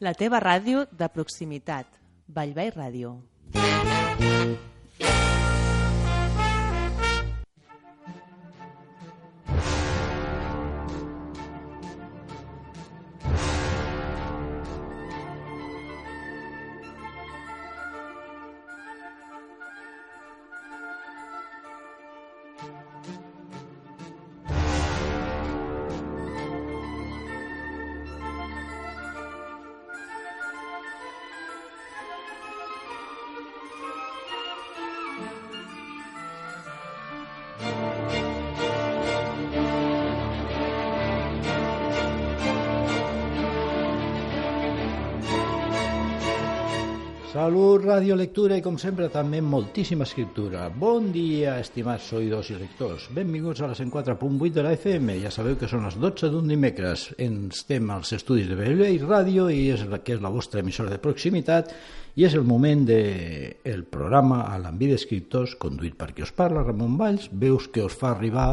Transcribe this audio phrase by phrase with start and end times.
[0.00, 1.84] La teva ràdio de proximitat.
[2.36, 3.10] Vallvei Ràdio.
[47.50, 50.68] Salut, radiolectura i, com sempre, també moltíssima escriptura.
[50.70, 53.08] Bon dia, estimats oïdors i lectors.
[53.10, 55.16] Benvinguts a la 104.8 de la FM.
[55.24, 57.08] Ja sabeu que són les 12 d'un dimecres.
[57.18, 61.00] Estem als estudis de Bellvei Ràdio i és la que és la vostra emissora de
[61.02, 61.74] proximitat
[62.14, 66.62] i és el moment del de programa a l'envi d'escriptors conduït per qui us parla,
[66.62, 68.52] Ramon Valls, veus que us fa arribar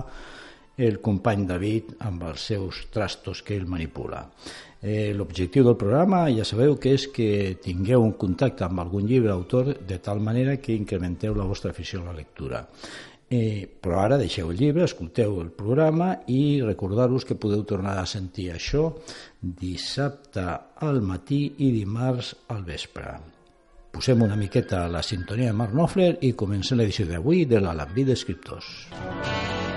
[0.78, 4.26] el company David amb els seus trastos que ell manipula.
[4.82, 9.34] Eh, L'objectiu del programa ja sabeu que és que tingueu un contacte amb algun llibre
[9.34, 12.66] autor de tal manera que incrementeu la vostra afició a la lectura.
[13.30, 18.06] Eh, però ara deixeu el llibre, escolteu el programa i recordar-vos que podeu tornar a
[18.08, 18.86] sentir això
[19.42, 20.46] dissabte
[20.86, 23.18] al matí i dimarts al vespre.
[23.92, 28.72] Posem una miqueta la sintonia de Mark Knopfler i comencem l'edició d'avui de l'Alambí d'Escriptors.
[28.94, 29.77] Música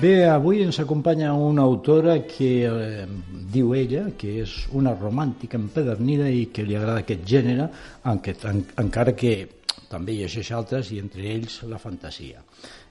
[0.00, 3.02] Bé, avui ens acompanya una autora que eh,
[3.52, 7.66] diu ella que és una romàntica empedernida i que li agrada aquest gènere,
[8.08, 9.34] enque, en, encara que
[9.90, 12.40] també hi llegeix altres i entre ells la fantasia.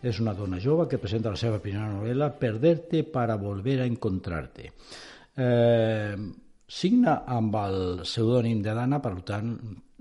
[0.05, 4.69] És una dona jove que presenta la seva primera novel·la Perderte para volver a encontrarte.
[5.33, 6.13] Eh,
[6.69, 9.55] signa amb el pseudònim de Dana, per tant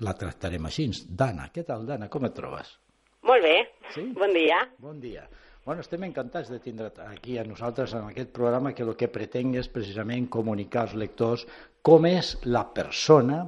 [0.04, 0.90] la tractarem així.
[1.08, 2.76] Dana, què tal Dana, com et trobes?
[3.24, 3.60] Molt bé,
[3.96, 4.10] sí?
[4.12, 4.66] bon dia.
[4.76, 5.24] Bon dia.
[5.68, 9.58] Bueno, estem encantats de tindre aquí a nosaltres en aquest programa que el que pretenc
[9.60, 11.42] és precisament comunicar als lectors
[11.84, 13.42] com és la persona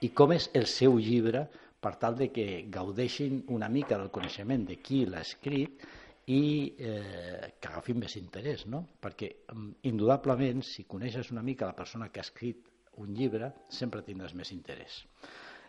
[0.00, 1.42] i com és el seu llibre
[1.84, 5.84] per tal de que gaudeixin una mica del coneixement de qui l'ha escrit
[6.32, 6.40] i
[6.80, 8.80] eh, que agafin més interès, no?
[9.04, 12.70] Perquè, mm, indudablement, si coneixes una mica la persona que ha escrit
[13.04, 15.02] un llibre, sempre tindràs més interès.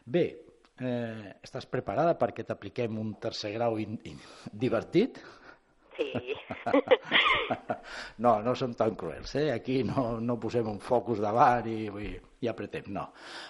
[0.06, 0.23] Bé,
[0.79, 4.23] eh, estàs preparada perquè t'apliquem un tercer grau in, in,
[4.53, 5.19] divertit?
[5.97, 6.35] Sí.
[8.24, 9.50] no, no som tan cruels, eh?
[9.53, 12.12] Aquí no, no posem un focus davant i, i,
[12.46, 13.09] i apretem, no.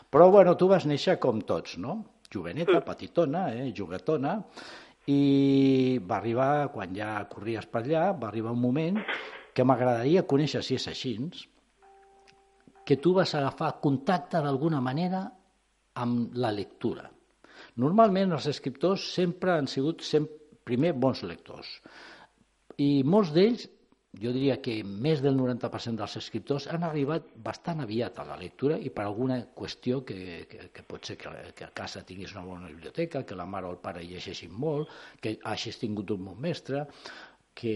[0.09, 2.00] Però, bueno, tu vas néixer com tots, no?
[2.31, 2.85] Joveneta, mm.
[2.88, 3.69] petitona, eh?
[3.75, 4.38] juguetona,
[5.08, 8.97] i va arribar, quan ja corries per allà, va arribar un moment
[9.56, 11.14] que m'agradaria conèixer, si és així,
[12.88, 15.25] que tu vas agafar contacte d'alguna manera
[15.97, 17.08] amb la lectura.
[17.81, 20.35] Normalment els escriptors sempre han sigut sempre,
[20.68, 21.68] primer bons lectors,
[22.78, 23.66] i molts d'ells,
[24.22, 28.78] jo diria que més del 90% dels escriptors han arribat bastant aviat a la lectura
[28.82, 32.46] i per alguna qüestió que, que, que pot ser que, que a casa tinguis una
[32.46, 34.90] bona biblioteca, que la mare o el pare llegeixin molt,
[35.22, 36.86] que hagis tingut un bon mestre,
[37.58, 37.74] que,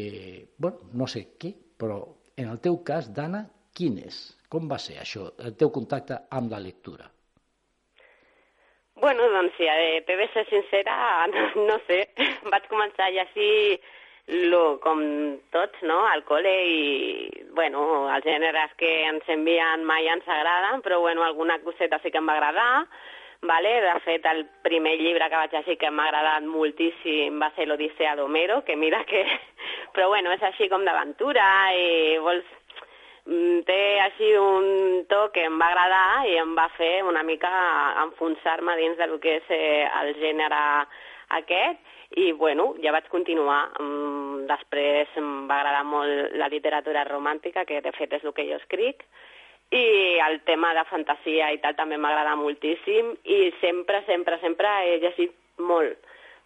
[0.58, 2.04] bueno, no sé què, però
[2.38, 3.46] en el teu cas, Dana,
[3.78, 4.22] quin és?
[4.52, 7.10] Com va ser això, el teu contacte amb la lectura?
[9.02, 9.66] Bueno, doncs si
[10.06, 10.94] t'he de ser sincera,
[11.32, 12.04] no, no sé.
[12.54, 13.80] Vaig començar a llegir
[14.32, 15.02] lo, com
[15.52, 21.02] tots, no?, al col·le i, bueno, els gèneres que ens envien mai ens agraden, però,
[21.04, 22.86] bueno, alguna coseta sí que em va agradar,
[23.42, 23.74] vale?
[23.84, 28.16] De fet, el primer llibre que vaig llegir que m'ha agradat moltíssim va ser l'Odissea
[28.16, 29.26] d'Homero, que mira que...
[29.94, 31.46] Però bueno, és així com d'aventura
[31.76, 32.58] i vols...
[33.28, 37.52] Mm, té així un to que em va agradar i em va fer una mica
[38.08, 40.62] enfonsar-me dins del que és eh, el gènere
[41.38, 43.70] aquest i bueno, ja vaig continuar.
[43.80, 48.48] Mm, després em va agradar molt la literatura romàntica, que de fet és el que
[48.50, 49.06] jo escric,
[49.72, 54.98] i el tema de fantasia i tal també m'agrada moltíssim i sempre, sempre, sempre he
[55.00, 55.98] llegit molt.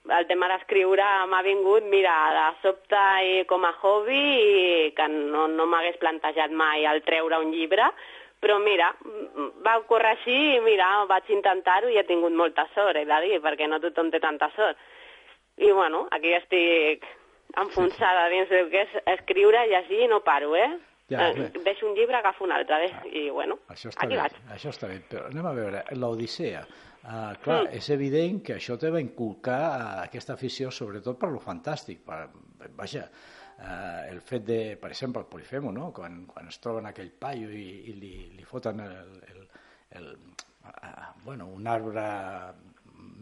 [0.06, 4.20] el tema d'escriure m'ha vingut, mira, de sobte i com a hobby,
[4.86, 7.88] i que no, no m'hagués plantejat mai el treure un llibre,
[8.40, 8.92] però mira,
[9.66, 13.42] va ocórrer així i mira, vaig intentar-ho i he tingut molta sort, he de dir,
[13.42, 14.78] perquè no tothom té tanta sort.
[15.58, 17.06] I bueno, aquí estic
[17.58, 20.72] enfonsada dins del que és escriure, llegir i no paro, eh?
[21.08, 22.94] Ja, eh, deixo un llibre, agafo un altre, eh?
[23.14, 24.40] i bueno, Això està aquí bé, vaig.
[24.56, 27.76] això està bé, però anem a veure, l'Odissea, uh, clar, Mm.
[27.78, 32.24] és evident que això te va inculcar uh, aquesta afició sobretot per lo fantàstic, per,
[32.76, 33.06] vaja,
[33.60, 35.92] uh, el fet de, per exemple, el Polifemo, no?
[35.94, 38.98] quan, quan es troben aquell paio i, i li, li foten el,
[39.30, 39.48] el,
[40.02, 40.10] el,
[40.66, 42.02] uh, bueno, un arbre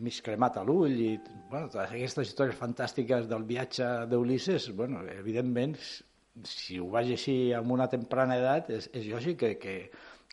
[0.02, 1.12] mig cremat a l'ull i
[1.52, 5.78] bueno, totes aquestes històries fantàstiques del viatge d'Ulisses, bueno, evidentment,
[6.48, 9.76] si ho vaig així amb una temprana edat, és, és lògic que, que,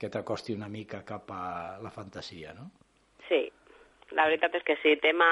[0.01, 2.71] que t'acosti una mica cap a la fantasia, no?
[3.29, 3.45] Sí,
[4.17, 4.97] la veritat és que sí.
[5.03, 5.29] Tema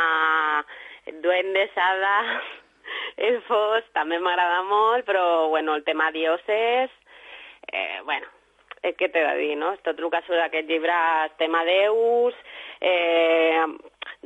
[1.25, 2.49] duendes, hadas,
[3.17, 6.93] elfos, també m'agrada molt, però bueno, el tema dioses,
[7.73, 8.29] eh, bueno,
[8.83, 9.75] eh, què t'he de dir, no?
[9.85, 10.97] Tot el que surt d'aquest llibre
[11.27, 12.37] és tema déus,
[12.81, 13.65] eh,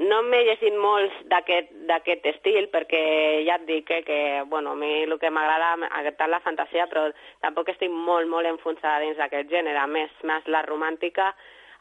[0.08, 3.02] no m'he llegit molts d'aquest estil perquè
[3.46, 7.10] ja et dic eh, que bueno, a mi el que m'agrada és la fantasia però
[7.40, 11.32] tampoc estic molt, molt enfonsada dins d'aquest gènere, més, més la romàntica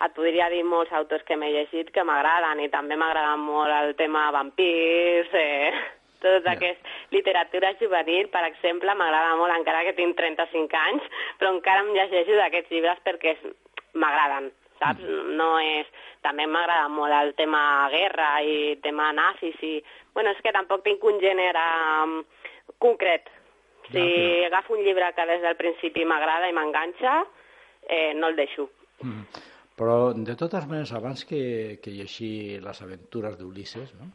[0.05, 3.95] et podria dir molts autors que m'he llegit que m'agraden i també m'agrada molt el
[3.95, 5.71] tema vampirs, eh,
[6.21, 6.53] tot Ja.
[6.53, 6.79] aquest
[7.11, 11.03] literatura juvenil, per exemple, m'agrada molt, encara que tinc 35 anys,
[11.39, 13.37] però encara em llegeixo d'aquests llibres perquè
[13.93, 14.51] m'agraden,
[14.81, 15.05] saps?
[15.37, 15.89] No és...
[16.21, 17.61] També m'agrada molt el tema
[17.93, 19.77] guerra i tema nazis i...
[20.13, 21.63] Bueno, és que tampoc tinc un gènere
[22.03, 22.19] um,
[22.83, 23.31] concret.
[23.89, 27.15] Si Ja, agafo un llibre que des del principi m'agrada i m'enganxa,
[27.87, 28.67] eh, no el deixo.
[29.01, 29.47] Mm.
[29.81, 34.11] Però, de totes maneres, abans que, que llegir les aventures d'Ulisses, no?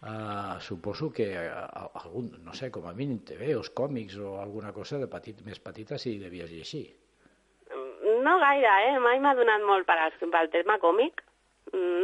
[0.00, 5.00] Uh, suposo que uh, algun, no sé, com a mínim TVs, còmics o alguna cosa
[5.02, 6.86] de petit, més petita si devies llegir.
[8.24, 8.98] No gaire, eh?
[9.02, 11.22] Mai m'ha donat molt per al, pel tema còmic.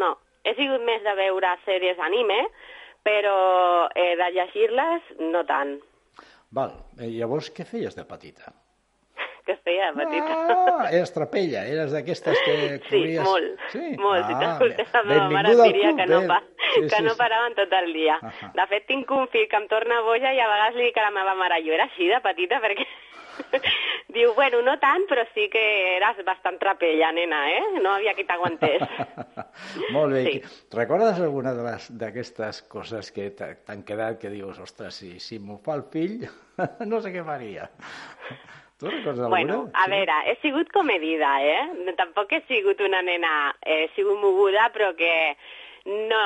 [0.01, 0.15] No.
[0.47, 2.39] He sigut més de veure sèries anime,
[3.07, 3.37] però
[3.95, 5.77] eh, de llegir-les no tant.
[6.55, 8.55] Val, eh, llavors què feies de petita?
[9.47, 10.37] Que feia petita.
[10.51, 12.55] Ah, eres trapella, eres d'aquestes que
[12.89, 13.21] Sí, corries...
[13.23, 13.85] molt, Sí?
[14.01, 14.27] molt.
[14.27, 16.27] Si Ah, t'escoltés la meva mare et diria club, que no, eh?
[16.27, 16.41] pa,
[16.75, 17.19] Sí, que sí, no sí.
[17.21, 18.19] paraven tot el dia.
[18.21, 18.51] Ahà.
[18.59, 21.05] De fet, tinc un fill que em torna boja i a vegades li dic a
[21.07, 22.89] la meva mare, jo era així de petita perquè...
[24.17, 25.63] Diu, bueno, no tant, però sí que
[25.99, 27.63] eres bastant trapella, nena, eh?
[27.85, 28.81] No havia qui t'aguantés.
[29.95, 30.23] Molt bé.
[30.25, 30.43] Sí.
[30.73, 35.75] Recordes alguna d'aquestes coses que t'ha- t'han quedat que dius, ostres, si, si m'ho fa
[35.77, 36.25] el fill,
[36.89, 37.69] no sé què faria.
[38.79, 39.29] Tu recordes alguna?
[39.29, 39.91] Bueno, a Sí?
[39.91, 41.95] veure, he sigut comedida, eh?
[41.97, 45.37] Tampoc he sigut una nena, eh, he sigut moguda, però que
[45.87, 46.21] no...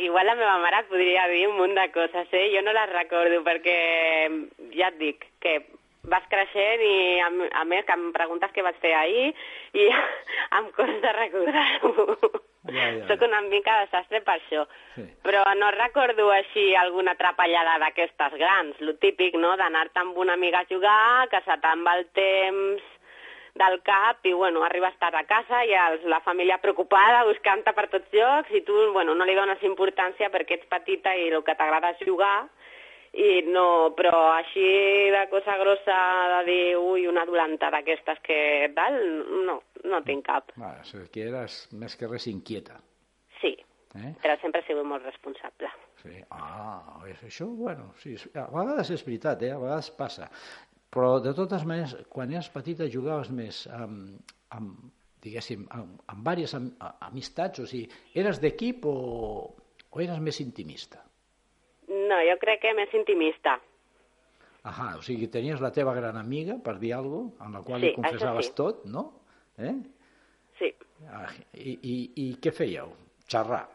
[0.00, 2.46] Igual la meva mare et podria dir un munt de coses, eh?
[2.54, 3.76] Jo no les recordo perquè,
[4.78, 5.58] ja et dic, que
[6.10, 7.28] vas creixent i a,
[7.60, 9.28] a més que em preguntes què vaig fer ahir
[9.76, 9.86] i
[10.58, 11.94] em costa recordar-ho.
[12.64, 13.04] Ja, ja.
[13.10, 14.64] Soc una mica desastre per això.
[14.94, 15.04] Sí.
[15.26, 20.62] Però no recordo així alguna atrapallada d'aquestes grans, lo típic, no?, d'anar-te amb una amiga
[20.64, 22.90] a jugar, que se te'n va el temps
[23.54, 27.86] del cap i, bueno, arribes tard a casa i els, la família preocupada buscant-te per
[27.92, 31.54] tots llocs i tu, bueno, no li dones importància perquè ets petita i el que
[31.54, 32.48] t'agrada és jugar
[33.14, 34.64] i no, però així
[35.14, 35.98] de cosa grossa
[36.32, 38.38] de dir, ui, una dolenta d'aquestes que
[38.74, 38.98] tal,
[39.46, 40.50] no, no tinc cap.
[40.56, 42.80] Vale, o sigui, que eres més que res inquieta.
[43.40, 43.54] Sí,
[43.94, 44.10] Eh?
[44.18, 45.68] però sempre he sigut molt responsable.
[46.02, 46.16] Sí.
[46.34, 49.52] Ah, és això, bueno, sí, a vegades és veritat, eh?
[49.54, 50.26] a vegades passa.
[50.94, 54.18] Però, de totes maneres, quan eres petita jugaves més amb,
[54.54, 54.90] amb
[55.24, 56.68] diguéssim, amb, amb diverses am,
[57.06, 57.86] amistats, o sigui,
[58.18, 58.96] eres d'equip o,
[59.90, 61.00] o eres més intimista?
[62.08, 63.58] No, jo crec que més intimista.
[64.64, 67.80] Ahà, o sigui, tenies la teva gran amiga, per dir alguna cosa, amb la qual
[67.82, 68.54] Sí, li confessaves sí.
[68.56, 69.04] tot, no?
[69.60, 69.74] Eh?
[70.58, 70.70] Sí.
[71.10, 72.94] Ah, i, i, I què fèieu?
[73.28, 73.66] Xerrar.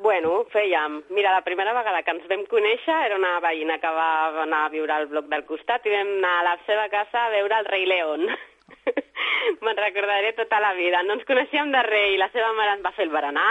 [0.00, 1.02] Bueno, fèiem...
[1.16, 4.08] Mira, la primera vegada que ens vam conèixer era una veïna que va
[4.42, 7.30] anar a viure al bloc del costat i vam anar a la seva casa a
[7.32, 8.26] veure el rei León.
[9.64, 11.02] Me'n recordaré tota la vida.
[11.04, 13.48] No ens coneixíem de res i la seva mare ens va fer el berenar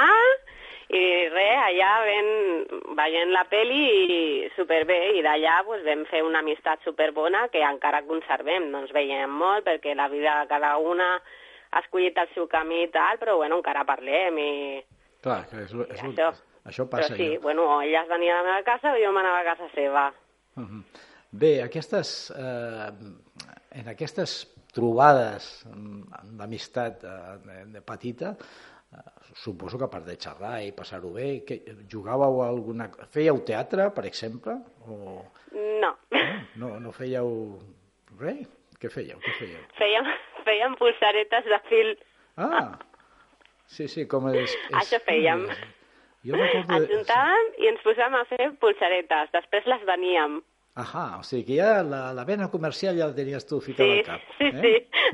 [0.94, 2.27] i res, allà ven,
[2.98, 8.04] veient la peli i superbé i d'allà pues, vam fer una amistat superbona que encara
[8.06, 11.15] conservem, no ens veiem molt perquè la vida de cada una
[11.72, 14.51] ha escollit el seu camí i tal, però bueno, encara parlem i
[15.25, 16.30] Clar, és, és, lo- això.
[16.70, 17.39] això passa Però sí, ja.
[17.42, 20.06] bueno, ella es venia a la meva casa o jo m'anava a casa seva.
[20.56, 20.84] Mhm.
[21.36, 22.92] Bé, aquestes, eh,
[23.82, 28.36] en aquestes trobades mm, d'amistat eh, petita,
[29.41, 31.59] suposo que a part de xerrar i passar-ho bé, que
[31.91, 32.89] jugàveu a alguna...
[33.13, 34.57] Fèieu teatre, per exemple?
[34.87, 35.21] O...
[35.81, 35.91] No.
[36.61, 37.29] No, no fèieu
[38.19, 38.47] res?
[38.79, 39.19] Què fèieu?
[39.23, 39.61] Què fèieu?
[39.79, 40.09] Fèiem,
[40.47, 41.93] fèiem pulsaretes de fil.
[42.37, 42.75] Ah,
[43.71, 44.51] sí, sí, com és...
[44.51, 44.57] és...
[44.81, 45.47] Això fèiem.
[46.25, 46.79] Jo recordo...
[46.79, 49.31] Ens juntàvem i ens posàvem a fer pulsaretes.
[49.35, 50.41] Després les veníem.
[50.75, 54.00] Ahà, o sigui que ja la, la vena comercial ja la tenies tu ficada Sí,
[54.01, 54.25] al cap.
[54.38, 54.60] sí, eh?
[54.60, 54.74] sí.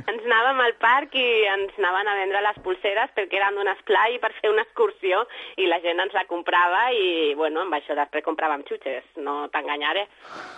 [0.09, 4.17] Ens anàvem al parc i ens anaven a vendre les pulseres perquè eren d'un esplai
[4.23, 5.19] per fer una excursió
[5.61, 10.07] i la gent ens la comprava i, bueno, amb això després compràvem xutxes, no t'enganyaré.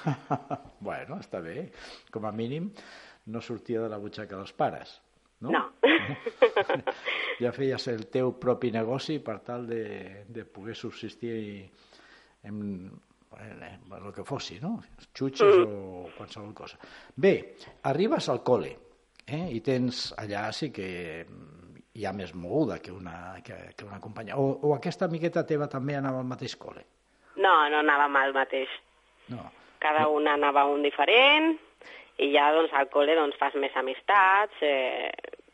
[0.88, 1.66] bueno, està bé.
[2.14, 2.72] Com a mínim
[3.28, 5.02] no sortia de la butxaca dels pares,
[5.44, 5.52] no?
[5.52, 5.66] No.
[7.44, 11.68] ja feies el teu propi negoci per tal de, de poder subsistir en,
[12.48, 12.60] en
[13.42, 14.78] el que fossi, no?
[15.14, 15.68] Xutxes mm.
[15.68, 16.80] o qualsevol cosa.
[17.16, 17.34] Bé,
[17.90, 18.72] arribes al col·le
[19.26, 19.46] eh?
[19.56, 20.88] i tens allà sí que
[21.94, 24.38] hi ha més moguda que una, que, que una companya.
[24.42, 26.86] O, o aquesta amigueta teva també anava al mateix col·le?
[27.38, 28.72] No, no anàvem al mateix.
[29.34, 29.46] No.
[29.84, 31.54] Cada una anava un diferent
[32.22, 35.10] i ja doncs al col·le doncs, fas més amistats, eh,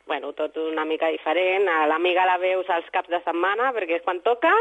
[0.10, 1.68] bueno, tot una mica diferent.
[1.70, 4.52] A l'amiga la veus als caps de setmana perquè és quan toca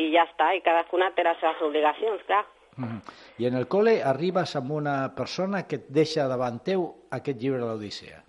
[0.00, 2.42] i ja està, i cadascuna té les seves obligacions, clar.
[2.80, 2.98] Mm.
[3.42, 6.86] I en el col·le arribes amb una persona que et deixa davant teu
[7.18, 8.20] aquest llibre de l'Odissea.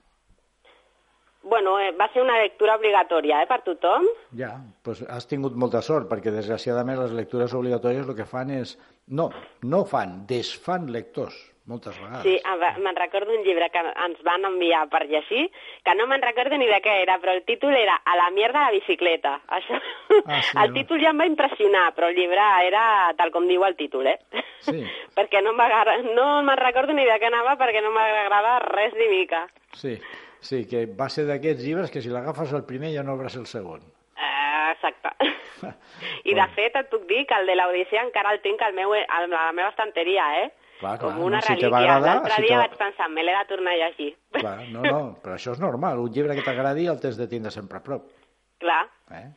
[1.43, 4.05] Bueno, eh, va ser una lectura obligatòria eh, per tothom.
[4.37, 4.51] Ja,
[4.85, 8.75] doncs has tingut molta sort, perquè desgraciadament les lectures obligatòries el que fan és...
[9.17, 9.31] No,
[9.65, 11.35] no fan, desfan lectors,
[11.71, 12.23] moltes vegades.
[12.27, 15.47] Sí, va- me'n recordo un llibre que ens van enviar per llegir,
[15.85, 18.65] que no me'n recordo ni de què era, però el títol era A la mierda
[18.67, 19.37] la bicicleta.
[19.57, 19.79] Això...
[20.25, 20.75] Ah, sí, el no?
[20.81, 22.83] títol ja em va impressionar, però el llibre era
[23.17, 24.19] tal com diu el títol, eh?
[24.61, 24.83] Sí.
[25.17, 29.07] perquè no m'agrada, no me'n recordo ni de què anava perquè no m'agradava res ni
[29.09, 29.47] mica.
[29.73, 29.95] Sí,
[30.43, 33.47] sí, que va ser d'aquests llibres que si l'agafes el primer ja no obràs el
[33.49, 33.81] segon.
[34.17, 35.09] Eh, exacte.
[36.25, 36.53] I de Bueno.
[36.55, 39.51] fet et puc dir que el de l'Odissea encara el tinc al meu, a la
[39.53, 40.49] meva estanteria, eh?
[40.81, 41.99] Clar, clar, Com una no, si te va relíquia.
[42.01, 44.09] L'altre si dia te- vaig pensar, me l'he de tornar a llegir.
[44.33, 45.99] Clar, no, no, però això és normal.
[46.01, 48.09] Un llibre que t'agradi el tens de tindre sempre a prop.
[48.61, 48.83] Clar.
[49.11, 49.27] Eh?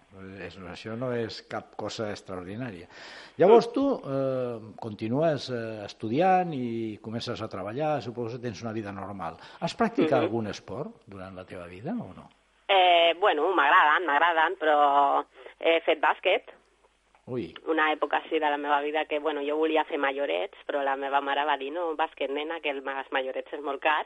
[0.47, 2.87] És, això no és cap cosa extraordinària.
[3.41, 8.93] Llavors tu eh, continues eh, estudiant i comences a treballar, suposo que tens una vida
[8.93, 9.37] normal.
[9.61, 10.25] Has practicat Mhm.
[10.29, 12.29] algun esport durant la teva vida o no?
[12.69, 15.25] Eh, bueno, m'agraden, m'agraden, però
[15.61, 16.53] he fet bàsquet,
[17.27, 20.83] Ui, una època així de la meva vida que, bueno, jo volia fer majorets, però
[20.85, 24.05] la meva mare va dir, no, bàsquet, nena, que el els majorets és molt car,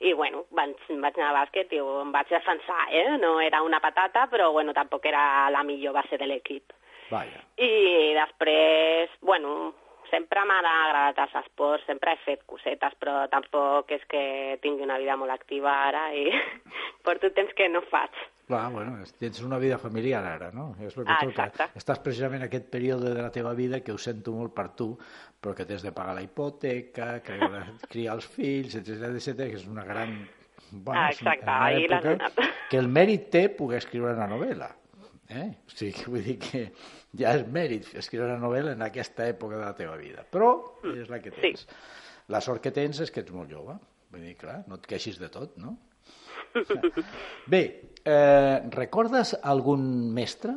[0.00, 3.18] i, bueno, vaig, vaig anar a bàsquet i em vaig defensar, eh?
[3.20, 6.72] No era una patata, però, bueno, tampoc era la millor base de l'equip.
[7.10, 7.42] vaja.
[7.58, 9.74] I després, bueno,
[10.10, 14.98] sempre m'han agradat els esports, sempre he fet cosetes, però tampoc és que tingui una
[14.98, 16.26] vida molt activa ara i
[17.06, 18.10] porto temps que no faig.
[18.50, 20.72] Clar, bueno, tens una vida familiar ara, no?
[20.82, 21.28] És el que Ah, toca.
[21.46, 21.78] exacte.
[21.78, 24.88] Estàs precisament en aquest període de la teva vida que ho sento molt per tu,
[25.40, 27.38] però que tens de pagar la hipoteca, de
[27.92, 30.16] criar els fills, etc etc que és una gran...
[30.72, 32.36] Bueno, Ah, exacte, ahí l'has donat.
[32.70, 34.68] Que el mèrit té poder escriure una novel·la.
[35.30, 35.46] Eh?
[35.66, 36.62] O sigui, que vull dir que
[37.20, 40.24] ja és mèrit escriure una novel·la en aquesta època de la teva vida.
[40.26, 40.48] Però
[40.90, 41.66] és la que tens.
[42.30, 43.76] La sort que tens és que ets molt jove.
[44.10, 45.76] Vull dir, clar, no et queixis de tot, no?
[47.52, 47.60] Bé,
[48.04, 49.84] eh, recordes algun
[50.14, 50.56] mestre?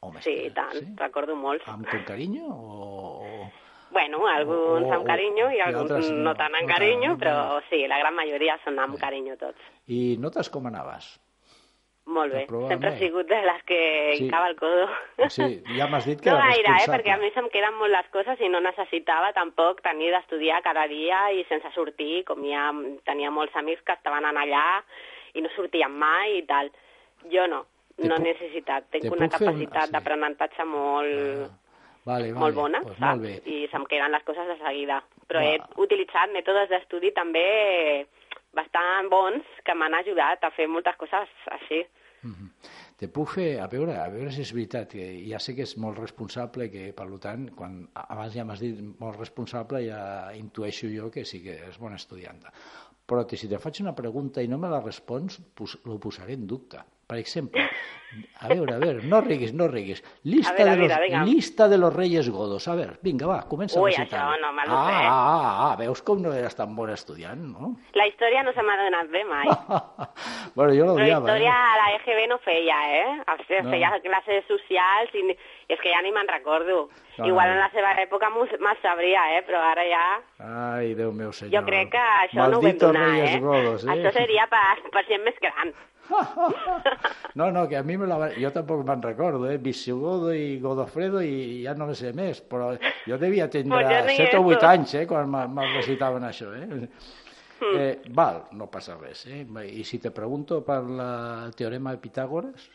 [0.00, 1.66] O mestre, Sí, tant, recordo molts.
[1.68, 3.50] Amb con carinyo o...
[3.92, 7.08] Bueno, alguns o- amb carinyo i i alguns no, no tant amb no tant, carinyo,
[7.12, 7.18] no?
[7.20, 7.34] però
[7.68, 9.60] sí, la gran majoria són amb carinyo tots.
[9.92, 11.18] I notes com anaves?
[12.06, 14.24] Molt bé, prova sempre he sigut de les que Sí.
[14.24, 14.88] hincava el codo.
[15.28, 18.08] Sí, ja m'has dit que no gaire, eh, perquè a mi se'm queden molt les
[18.10, 22.72] coses i no necessitava tampoc tenir d'estudiar cada dia i sense sortir, com ja
[23.04, 24.82] tenia molts amics que estaven en allà
[25.34, 26.72] i no sortien mai i tal.
[27.30, 27.66] Jo no,
[27.96, 28.88] Te no he necessitat.
[28.90, 29.92] Tinc una fer un- capacitat sí.
[29.92, 31.50] d'aprenentatge molt...
[31.50, 31.50] Ah,
[32.06, 32.38] vale, vale.
[32.40, 33.06] molt bona, pues saps?
[33.20, 33.34] molt bé.
[33.44, 35.02] I se'm queden les coses de seguida.
[35.28, 35.44] Però Va.
[35.44, 38.06] he utilitzat mètodes d'estudi també
[38.56, 41.84] bastant bons que m'han ajudat a fer moltes coses així.
[42.22, 42.50] Mhm.
[43.00, 45.76] Te puc fer, a veure, a veure si és veritat, que ja sé que és
[45.80, 50.02] molt responsable, que per tant, quan abans ja m'has dit molt responsable, ja
[50.36, 52.52] intueixo jo que sí que és bona estudianta.
[53.08, 56.34] Però que si te faig una pregunta i no me la respons, pues, lo posaré
[56.34, 56.84] en dubte.
[57.10, 57.64] Per exemple,
[58.40, 60.00] a veure, a veure, no riguis, no riguis.
[60.26, 61.22] Lista, A veure, de, los, vinga.
[61.26, 62.68] lista de los Reyes Godos.
[62.70, 64.20] A veure, vinga, va, comença Ui, a recitar.
[64.22, 64.94] això no me lo ah, sé.
[64.94, 67.72] Ah, ah, ah, veus com no eres tan bon estudiant, no?
[67.98, 69.46] La història no se m'ha donat bé mai.
[70.56, 71.26] bueno, jo l'odiava.
[71.26, 71.70] història Eh?
[71.70, 73.06] a la EGB no feia, eh?
[73.26, 73.70] O sigui, No.
[73.74, 75.26] Feia classes socials i
[75.70, 76.88] és que ja ni me'n recordo.
[77.18, 78.48] No, Igual en la seva època me'l
[78.82, 79.42] sabria, eh?
[79.46, 80.02] Però ara ja...
[80.40, 81.60] Ai, Déu meu senyor.
[81.60, 83.40] Jo crec que això no ho vam donar, Reyes eh?
[83.44, 83.92] Godos, eh?
[83.94, 85.72] Això seria per, per gent més gran.
[87.38, 88.16] No, no, que a mi me la...
[88.18, 89.58] va- jo tampoc me'n recordo, eh?
[89.62, 92.72] Visigodo i Godofredo i ja no me sé més, però
[93.06, 94.66] jo devia Pues tindre ni 7 o 8 eso.
[94.72, 95.06] anys, eh?
[95.06, 96.88] Quan me, me recitaven això, eh?
[97.78, 97.92] eh?
[98.16, 99.44] Val, no passa res, eh?
[99.70, 101.12] I si te pregunto per la
[101.56, 102.66] teorema de Pitàgores?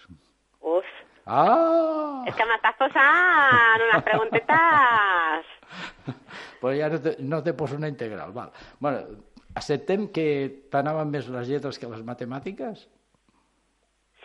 [0.62, 0.88] Uf,
[1.25, 2.24] Ah!
[2.29, 5.53] és que m'estàs posant unes preguntetes.
[6.62, 8.50] Pues ja no te, no te poso una integral, val.
[8.82, 9.20] Bueno,
[9.60, 10.24] acceptem que
[10.74, 12.88] t'anaven més les lletres que les matemàtiques?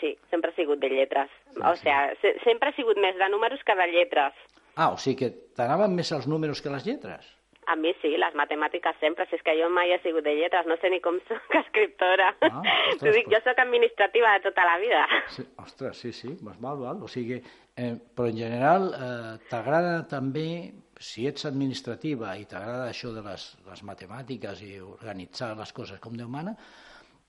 [0.01, 1.35] Sí, sempre he sigut de lletres.
[1.59, 4.39] O sigui, se sempre he sigut més de números que de lletres.
[4.77, 7.29] Ah, o sigui que t'anaven més els números que les lletres?
[7.71, 10.67] A mi sí, les matemàtiques sempre, si és que jo mai he sigut de lletres,
[10.67, 12.33] no sé ni com soc escriptora.
[12.43, 15.07] Ah, ostres, T'ho dic, jo sóc administrativa de tota la vida.
[15.37, 17.03] Sí, ostres, sí, sí, doncs val, val.
[17.07, 17.39] O sigui,
[17.77, 20.47] eh, però en general eh, t'agrada també,
[21.01, 26.19] si ets administrativa i t'agrada això de les, les matemàtiques i organitzar les coses com
[26.19, 26.57] Déu mana,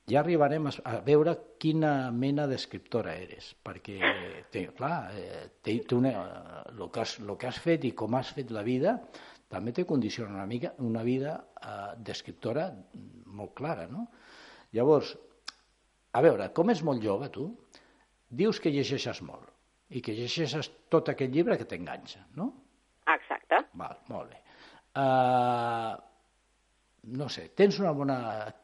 [0.10, 4.00] ja arribarem a, veure quina mena d'escriptora eres, perquè,
[4.52, 6.12] té, clar, eh, té, té una,
[6.72, 8.98] el, que has, el que has fet i com has fet la vida
[9.52, 12.70] també te condiciona una mica una vida eh, d'escriptora
[13.38, 14.08] molt clara, no?
[14.76, 15.14] Llavors,
[16.16, 17.50] a veure, com és molt jove, tu,
[18.32, 19.50] dius que llegeixes molt
[19.92, 22.52] i que llegeixes tot aquest llibre que t'enganxa, no?
[23.12, 23.60] Exacte.
[23.76, 24.40] Val, molt bé.
[24.96, 25.96] Uh,
[27.18, 28.18] no sé, tens una bona...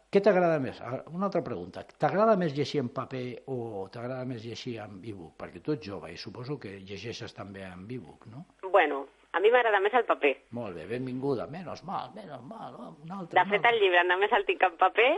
[0.07, 0.77] Què t'agrada més?
[0.79, 1.81] Ah, Una altra pregunta.
[1.99, 3.57] T'agrada més llegir en paper o
[3.91, 5.33] t'agrada més llegir en e-book?
[5.41, 8.45] Perquè tu ets jove i suposo que llegeixes també en e-book, no?
[8.71, 9.01] Bueno,
[9.37, 10.33] a mi m'agrada més el paper.
[10.57, 11.45] Molt bé, benvinguda.
[11.53, 12.73] Menos mal, menos mal.
[12.73, 15.11] oh, Un altre, De fet, el llibre només el tinc en paper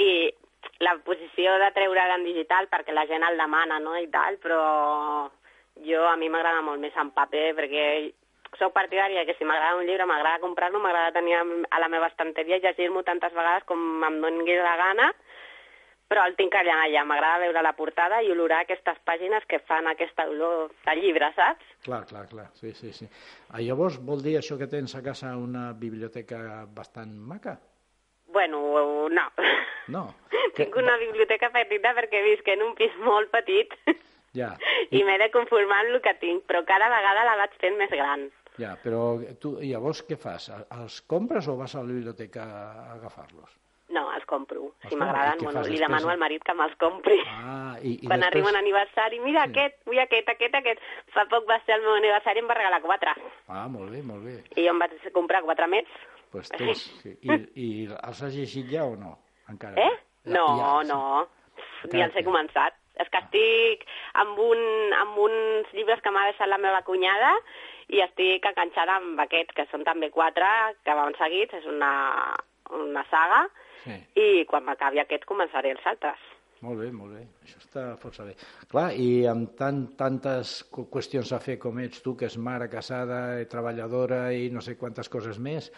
[0.00, 0.12] i
[0.84, 4.62] la posició de treure'l en digital perquè la gent el demana, no?, i tal, però
[5.84, 7.84] jo a mi m'agrada molt més en paper perquè
[8.58, 12.58] sóc partidària que si m'agrada un llibre m'agrada comprar-lo, m'agrada tenir a la meva estanteria
[12.58, 15.12] i llegir-m'ho tantes vegades com em doni la gana,
[16.10, 17.04] però el tinc allà, allà.
[17.06, 21.64] M'agrada veure la portada i olorar aquestes pàgines que fan aquesta olor de llibre, saps?
[21.86, 23.06] Clar, clar, clar, sí, sí, sí.
[23.50, 27.56] Ah, llavors vol dir això que tens a casa una biblioteca bastant maca?
[28.34, 29.26] Bueno, no.
[29.88, 30.04] No.
[30.58, 33.72] Tinc una biblioteca petita perquè visc en un pis molt petit
[34.38, 34.52] Ja,
[34.94, 37.90] i m'he de conformar amb el que tinc, però cada vegada la vaig fent més
[37.90, 38.28] gran.
[38.60, 39.00] ja, però
[39.42, 40.50] tu llavors què fas?
[40.76, 43.56] Els compres o vas a la biblioteca a agafar-los?
[43.90, 44.68] No, els compro.
[44.88, 45.80] Si m'agraden, bueno, li després?
[45.82, 47.16] demano al marit que me'ls compri.
[47.26, 48.28] Ah, i, i Quan després...
[48.30, 49.50] arriba un aniversari, mira Sí.
[49.50, 50.84] aquest, vull aquest, aquest, aquest.
[51.14, 53.14] Fa poc va ser el meu aniversari i em va regalar quatre.
[53.48, 54.36] Ah, molt bé, molt bé.
[54.54, 55.90] I jo em vaig comprar quatre més.
[56.30, 56.84] Pues tens...
[57.02, 57.16] sí.
[57.26, 59.16] I, I els has llegit ja o no?
[59.50, 59.90] Encara Eh?
[60.24, 60.88] Ja- No, ja, sí.
[60.92, 61.02] no.
[61.58, 62.28] Ni Encara els he sí.
[62.30, 62.76] començat.
[63.00, 63.82] És que estic
[64.20, 64.60] amb, un,
[65.00, 67.30] amb uns llibres que m'ha deixat la meva cunyada
[67.88, 70.46] i estic enganxada amb aquests, que són també quatre,
[70.84, 71.90] que van seguits, és una,
[72.76, 73.46] una saga,
[73.84, 73.96] Sí.
[74.20, 76.18] i quan m'acabi aquest començaré els altres.
[76.60, 77.22] Molt bé, molt bé.
[77.46, 78.34] Això està força bé.
[78.68, 83.40] Clar, i amb tant, tantes qüestions a fer com ets tu, que és mare casada,
[83.40, 85.70] i treballadora i no sé quantes coses més,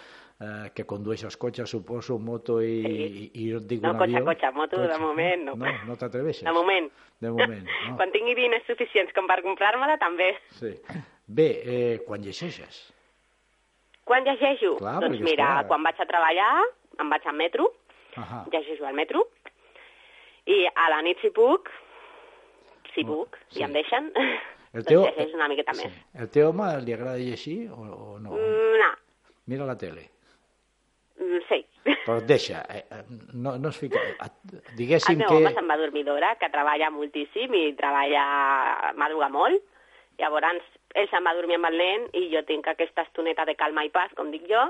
[0.43, 2.91] eh, que condueixes cotxe, suposo, moto i, Sí.
[2.91, 4.25] i, i jo et dic No, un cotxe, avió.
[4.33, 5.55] cotxe, moto, de moment, no.
[5.55, 6.43] No, no t'atreveixes?
[6.43, 6.91] De moment.
[7.21, 7.97] De moment, no.
[7.97, 10.33] Quan tingui diners suficients com per comprar-me-la, també.
[10.59, 10.75] Sí.
[11.29, 12.89] Bé, eh, quan llegeixes?
[14.05, 14.75] Quan llegeixo?
[14.83, 15.67] Clar, doncs mira, esclar.
[15.69, 16.65] quan vaig a treballar,
[16.99, 17.69] em vaig al metro,
[18.17, 18.43] Ahà.
[18.53, 19.27] llegeixo al metro,
[20.47, 21.71] i a la nit si puc,
[22.95, 23.61] si puc, sí.
[23.61, 24.11] i em deixen,
[24.73, 25.85] El doncs teu, llegeixo una miqueta sí.
[25.87, 26.01] més.
[26.21, 28.33] El teu home li agrada llegir o, o no?
[28.37, 28.91] Mm, no,
[29.53, 30.09] Mira la tele.
[31.19, 31.59] mm, sí.
[32.07, 33.03] Però deixa, eh, eh,
[33.35, 33.99] no, no es fica...
[33.99, 35.35] et- El Diguéssim meu que...
[35.41, 39.63] home se'n va dormir d'hora, que treballa moltíssim i treballa, madruga molt.
[40.21, 40.63] Llavors,
[40.95, 43.91] ell se'n va dormir amb el nen i jo tinc aquesta estoneta de calma i
[43.91, 44.63] pas, com dic jo,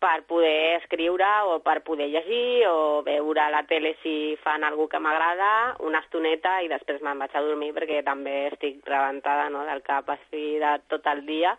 [0.00, 4.88] per poder escriure o per poder llegir o veure a la tele si fan algú
[4.88, 9.66] que m'agrada, una estoneta i després me'n vaig a dormir perquè també estic rebentada no,
[9.68, 11.52] del cap així de tot el dia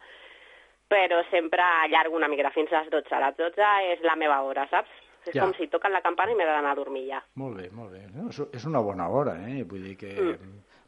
[0.92, 3.14] però sempre allargo una mica fins a les 12.
[3.16, 4.90] A les 12 és la meva hora, saps?
[5.24, 5.46] És Ja.
[5.46, 7.22] com si toquen la campana i m'he d'anar a dormir ja.
[7.36, 8.02] Molt bé, molt bé.
[8.12, 9.64] No, és- una bona hora, eh?
[9.64, 10.10] Vull dir que...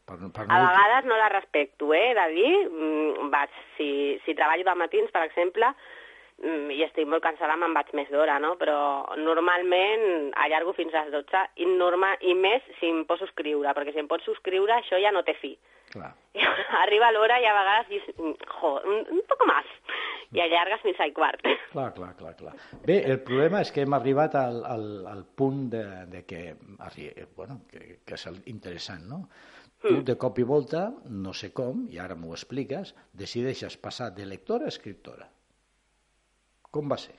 [0.05, 4.65] Per, per A vegades no la respecto, eh, de dir, mm, vaig, si, si treballo
[4.65, 6.02] de matins, per exemple, mm,
[6.73, 8.55] i estic molt cansada, me'n vaig més d'hora, no?
[8.59, 8.77] Però
[9.21, 13.73] normalment allargo fins a les 12 i, norma, i més si em poso a escriure,
[13.77, 15.53] perquè si em pots escriure això ja no té fi.
[15.93, 16.09] Clar.
[16.83, 19.69] Arriba l'hora i a vegades dius, mm, jo, un, un poc més,
[20.33, 21.43] i allargues fins al quart.
[21.73, 22.53] Clar, clar, clar, clar.
[22.85, 26.41] Bé, el problema és que hem arribat al, al, al punt de, de que,
[26.85, 29.23] arri- bueno, que, que és interessant, no?
[29.83, 34.25] Tu, de cop i volta, no sé com, i ara m'ho expliques, decideixes passar de
[34.29, 35.25] lectora a escriptora.
[36.73, 37.13] Com va ser?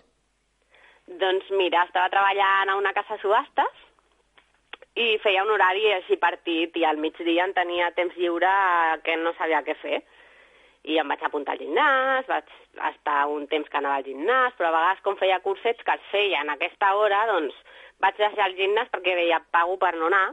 [1.20, 3.82] Doncs mira, estava treballant a una casa de subhastes
[5.04, 8.50] i feia un horari així partit i al migdia en tenia temps lliure
[9.06, 10.00] que no sabia què fer.
[10.84, 12.50] I em vaig apuntar al gimnàs, vaig
[12.90, 16.10] estar un temps que anava al gimnàs, però a vegades com feia cursets que els
[16.10, 17.56] feia en aquesta hora, doncs
[18.04, 20.26] vaig deixar el gimnàs perquè deia pago per no anar,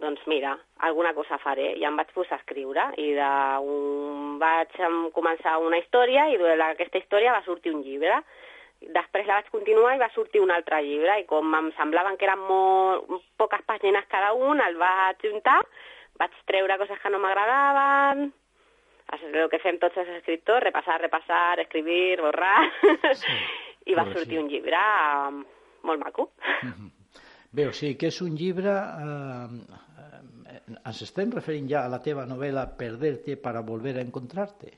[0.00, 1.72] doncs mira, alguna cosa faré.
[1.78, 4.38] I em vaig posar a escriure i de un...
[4.42, 4.72] vaig
[5.14, 8.22] començar una història i d'aquesta història va sortir un llibre
[8.90, 12.26] Després la vaig continuar i va sortir un altre llibre i com em semblaven que
[12.26, 15.60] eren molt, poques pàgines cada un, el vaig juntar,
[16.18, 18.32] vaig treure coses que no m'agradaven,
[19.12, 22.56] el que fem tots els escriptors, repassar, repassar, escriure, borrar,
[23.20, 23.38] sí,
[23.92, 24.42] i va sortir sí.
[24.42, 24.82] un llibre
[25.28, 25.44] um,
[25.86, 26.30] molt maco.
[26.62, 27.01] Mm -hmm.
[27.52, 28.72] Bé, o sigui que és un llibre...
[28.72, 29.80] Eh,
[30.52, 34.72] eh, ens estem referint ja a la teva novel·la Perderte para volver a encontrarte?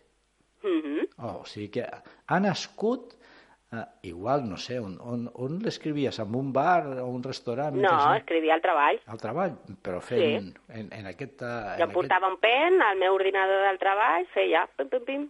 [0.65, 1.09] Mm -hmm.
[1.19, 1.87] oh, o sigui que
[2.27, 3.15] ha nascut
[3.75, 6.19] Ah, igual, no sé, on, on, on l'escrivies?
[6.23, 7.75] En un bar o un restaurant?
[7.75, 9.01] No, escrivia al treball.
[9.11, 10.53] Al treball, però fent...
[10.53, 10.75] Sí.
[10.79, 11.43] En, en aquest...
[11.43, 12.37] En jo portava aquest...
[12.37, 15.25] un pen al meu ordinador del treball, feia pim, pim, pim,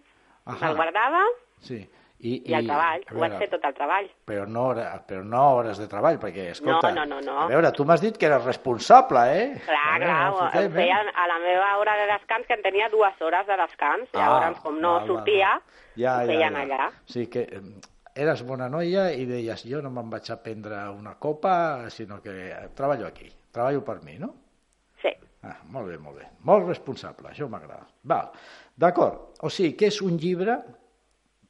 [0.53, 1.23] el guardava
[1.65, 1.81] sí.
[2.25, 4.07] I, i, i al treball, ho vaig fer tot el treball.
[4.31, 4.65] Però no,
[5.05, 6.93] però no hores de treball, perquè, escolta...
[6.97, 7.39] No, no, no, no.
[7.43, 9.49] A veure, tu m'has dit que eres responsable, eh?
[9.67, 10.77] Clar, veure, clar, no fotem, eh?
[10.79, 14.23] feia a la meva hora de descans, que en tenia dues hores de descans, ah,
[14.23, 15.83] llavors, com no val, sortia, val.
[15.99, 16.63] Ja, ja, feien ja.
[16.63, 16.87] allà.
[17.13, 17.45] Sí, que
[18.25, 21.57] eres bona noia i deies jo no me'n vaig a prendre una copa,
[21.93, 22.33] sinó que
[22.79, 24.31] treballo aquí, treballo per mi, no?
[25.03, 25.13] Sí.
[25.45, 26.31] Ah, molt bé, molt bé.
[26.49, 27.85] Molt responsable, això m'agrada.
[28.09, 28.33] Val,
[28.81, 29.35] d'acord.
[29.45, 30.57] O sigui, que és un llibre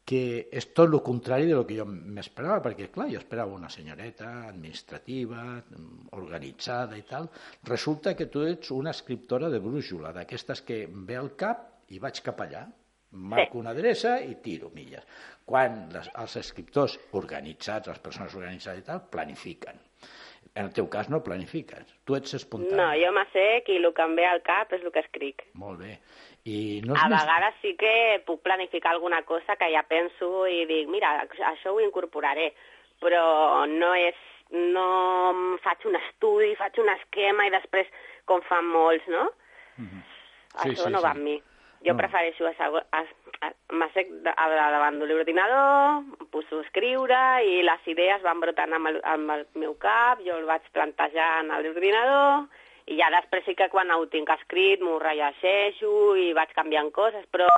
[0.04, 0.20] que
[0.52, 4.30] és tot el contrari de lo que jo m'esperava, perquè, clar, jo esperava una senyoreta
[4.50, 5.44] administrativa,
[6.20, 7.30] organitzada i tal.
[7.70, 12.20] Resulta que tu ets una escriptora de brújula, d'aquestes que ve al cap i vaig
[12.24, 12.66] cap allà
[13.14, 15.04] marco una adreça i tiro milles.
[15.46, 19.78] Quan les, els escriptors organitzats, les persones organitzades i tal, planifiquen.
[20.54, 22.78] En el teu cas no planifiques, tu ets espontani.
[22.78, 25.42] No, jo m'assec i el que em ve al cap és el que escric.
[25.58, 25.96] Molt bé.
[26.46, 27.16] I no a més...
[27.16, 27.94] vegades sí que
[28.28, 31.16] puc planificar alguna cosa que ja penso i dic, mira,
[31.50, 32.52] això ho incorporaré,
[33.02, 33.24] però
[33.66, 34.20] no és
[34.54, 34.86] no
[35.64, 37.90] faig un estudi, faig un esquema i després,
[38.30, 39.30] com fan molts, no?
[39.76, 40.02] Mm -hmm.
[40.54, 41.04] Sí, Això sí, no sí.
[41.04, 41.42] va amb mi.
[41.84, 42.00] Jo no.
[42.00, 42.48] prefereixo
[43.76, 49.00] m'assec davant de l'ordinador, em poso a escriure i les idees van brotant amb el,
[49.04, 52.46] amb el meu cap, jo el vaig plantejant a l'ordinador
[52.86, 57.24] i ja després sí que quan ho tinc escrit m'ho rellegeixo i vaig canviant coses,
[57.32, 57.48] però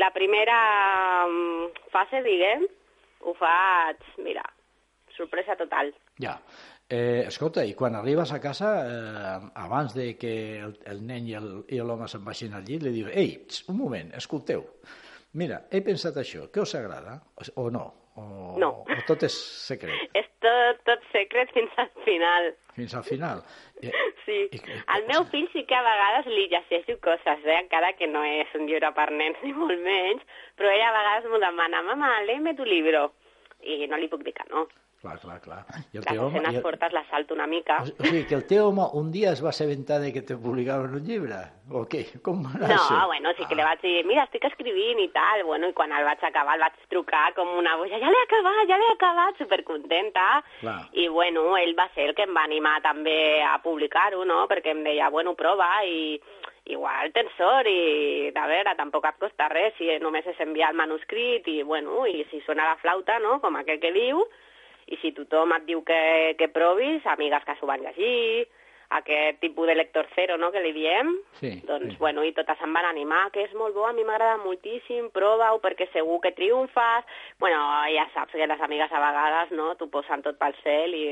[0.00, 0.58] la primera
[1.26, 2.66] mm, fase, diguem,
[3.24, 4.44] ho faig, mira,
[5.16, 5.92] sorpresa total.
[6.20, 6.36] Ja.
[6.90, 11.78] Eh, escolta, i quan arribes a casa, eh, abans de que el, el nen i
[11.86, 13.36] l'home se'n vagin al llit, li dius, ei,
[13.70, 14.64] un moment, escolteu,
[15.38, 17.20] mira, he pensat això, què us agrada?
[17.62, 17.84] O no?
[18.18, 18.24] O,
[18.58, 18.72] no.
[18.82, 19.36] o tot és
[19.68, 20.02] secret?
[20.20, 22.50] és tot, tot secret fins al final.
[22.74, 23.44] Fins al final?
[23.86, 23.94] I,
[24.26, 24.40] sí.
[24.50, 27.60] I, i, al meu fill sí que a vegades li llegeixo coses, eh?
[27.60, 30.26] encara que no és un llibre per nens ni molt menys,
[30.58, 33.12] però ella a vegades m'ho demana, mama, léeme tu libro.
[33.62, 34.66] I no li puc dir que no.
[35.00, 35.60] Clar, clar, clar.
[35.94, 37.78] I el teu home, les salto una mica.
[37.80, 40.36] O, o sigui, que el teu home un dia es va assabentar de que te
[40.36, 41.38] publicaven un llibre?
[41.72, 42.02] O què?
[42.26, 42.98] Com va anar No, això?
[43.08, 43.56] bueno, sí que ah.
[43.56, 45.46] li vaig dir, mira, estic escrivint i tal.
[45.48, 48.60] Bueno, i quan el vaig acabar el vaig trucar com una boja, ja l'he acabat,
[48.68, 50.26] ja l'he acabat, supercontenta.
[50.60, 50.76] Clar.
[50.92, 54.42] I bueno, ell va ser el que em va animar també a publicar-ho, no?
[54.52, 56.20] Perquè em deia, bueno, prova i
[56.70, 60.78] igual tens sort i, a veure, tampoc et costa res si només és enviar el
[60.78, 64.20] manuscrit i, bueno, i si sona la flauta, no?, com aquell que diu,
[64.90, 66.00] i si tothom et diu que,
[66.38, 68.48] que provis, amigues que s'ho van llegir,
[68.90, 71.98] aquest tipus de lector zero, no?, que li diem, sí, doncs, sí.
[72.00, 75.60] bueno, i totes em van animar, que és molt bo, a mi m'agrada moltíssim, prova-ho,
[75.62, 77.06] perquè segur que triomfes,
[77.38, 77.60] bueno,
[77.94, 81.04] ja saps que les amigues a vegades, no?, t'ho posen tot pel cel i,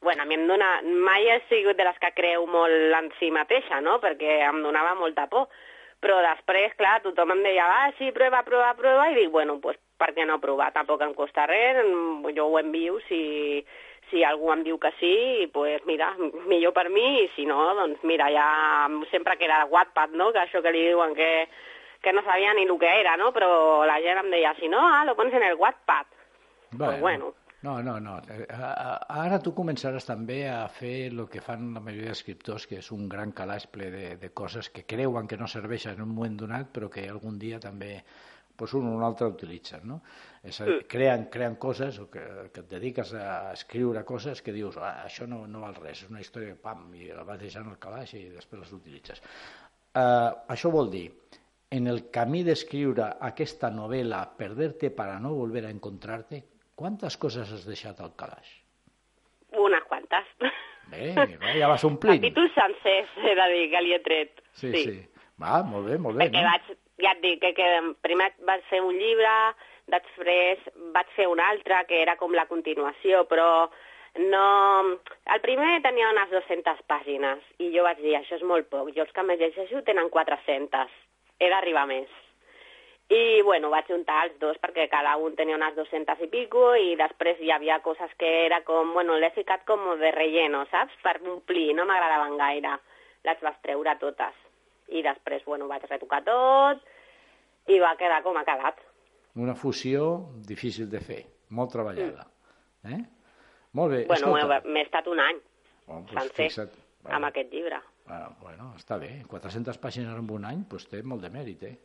[0.00, 0.78] bueno, a mi em dona...
[1.08, 4.96] Mai he sigut de les que creu molt en si mateixa, no?, perquè em donava
[4.96, 5.52] molta por,
[6.00, 9.76] però després, clar, tothom em deia, ah, sí, prova, prova, prova, i dic, bueno, pues,
[9.98, 10.70] per què no provar?
[10.74, 11.80] Tampoc em costa res,
[12.36, 13.20] jo ho envio si,
[14.10, 16.12] si algú em diu que sí, pues mira,
[16.50, 18.46] millor per mi, i si no, doncs mira, ja
[19.12, 21.32] sempre queda Wattpad, no?, que això que li diuen que,
[22.04, 24.80] que no sabia ni el que era, no?, però la gent em deia, si no,
[24.80, 26.16] ah, lo pones en el Wattpad.
[26.70, 27.34] Bueno, pues bueno.
[27.60, 28.20] No, no, no.
[29.10, 33.08] Ara tu començaràs també a fer el que fan la majoria d'escriptors, que és un
[33.10, 36.70] gran calaix ple de, de coses que creuen que no serveixen en un moment donat,
[36.70, 37.96] però que algun dia també
[38.58, 40.00] pues un o un altre utilitzen, no?
[40.42, 44.54] És a dir, creen, creen coses, o que, que et dediques a escriure coses que
[44.54, 47.68] dius, ah, això no, no val res, és una història, pam, i la vas deixant
[47.70, 49.22] al calaix i després les utilitzes.
[49.94, 51.06] Uh, això vol dir,
[51.70, 56.42] en el camí d'escriure aquesta novel·la, Perderte para no volver a encontrarte,
[56.74, 58.50] quantes coses has deixat al calaix?
[59.54, 60.34] Unes quantes.
[60.90, 62.18] Bé, bé ja vas omplint.
[62.22, 64.44] Capítols sencers, he de dir, que li he tret.
[64.58, 64.98] Sí, sí.
[65.38, 66.26] Va, molt bé, molt bé.
[66.26, 66.50] Perquè no?
[66.50, 67.68] vaig, ja et dic, que, que
[68.04, 69.34] primer vaig fer un llibre,
[69.92, 70.62] després
[70.94, 73.68] vaig fer un altre, que era com la continuació, però
[74.18, 74.44] no...
[75.34, 79.04] El primer tenia unes 200 pàgines, i jo vaig dir, això és molt poc, jo
[79.04, 80.96] els que més llegeixo tenen 400,
[81.38, 82.08] he d'arribar més.
[83.08, 86.90] I, bueno, vaig juntar els dos perquè cada un tenia unes 200 i pico i
[87.00, 90.98] després hi havia coses que era com, bueno, l'he ficat com de relleno, saps?
[91.00, 92.76] Per omplir, no m'agradaven gaire.
[93.24, 94.47] Les vas treure totes.
[94.88, 96.82] I després, bueno, vaig retocar tot
[97.68, 98.78] i va quedar com ha quedat.
[99.36, 101.20] Una fusió difícil de fer,
[101.50, 102.24] molt treballada.
[102.84, 103.00] Eh?
[103.72, 104.62] Molt bé, Bueno, escolta.
[104.64, 105.36] m'he estat un any
[105.88, 106.72] Oh, doncs sencer fixa't.
[107.04, 107.80] amb aquest llibre.
[108.06, 109.22] Bueno, bueno, està bé.
[109.28, 111.78] 400 pàgines en un any, doncs té molt de mèrit, eh?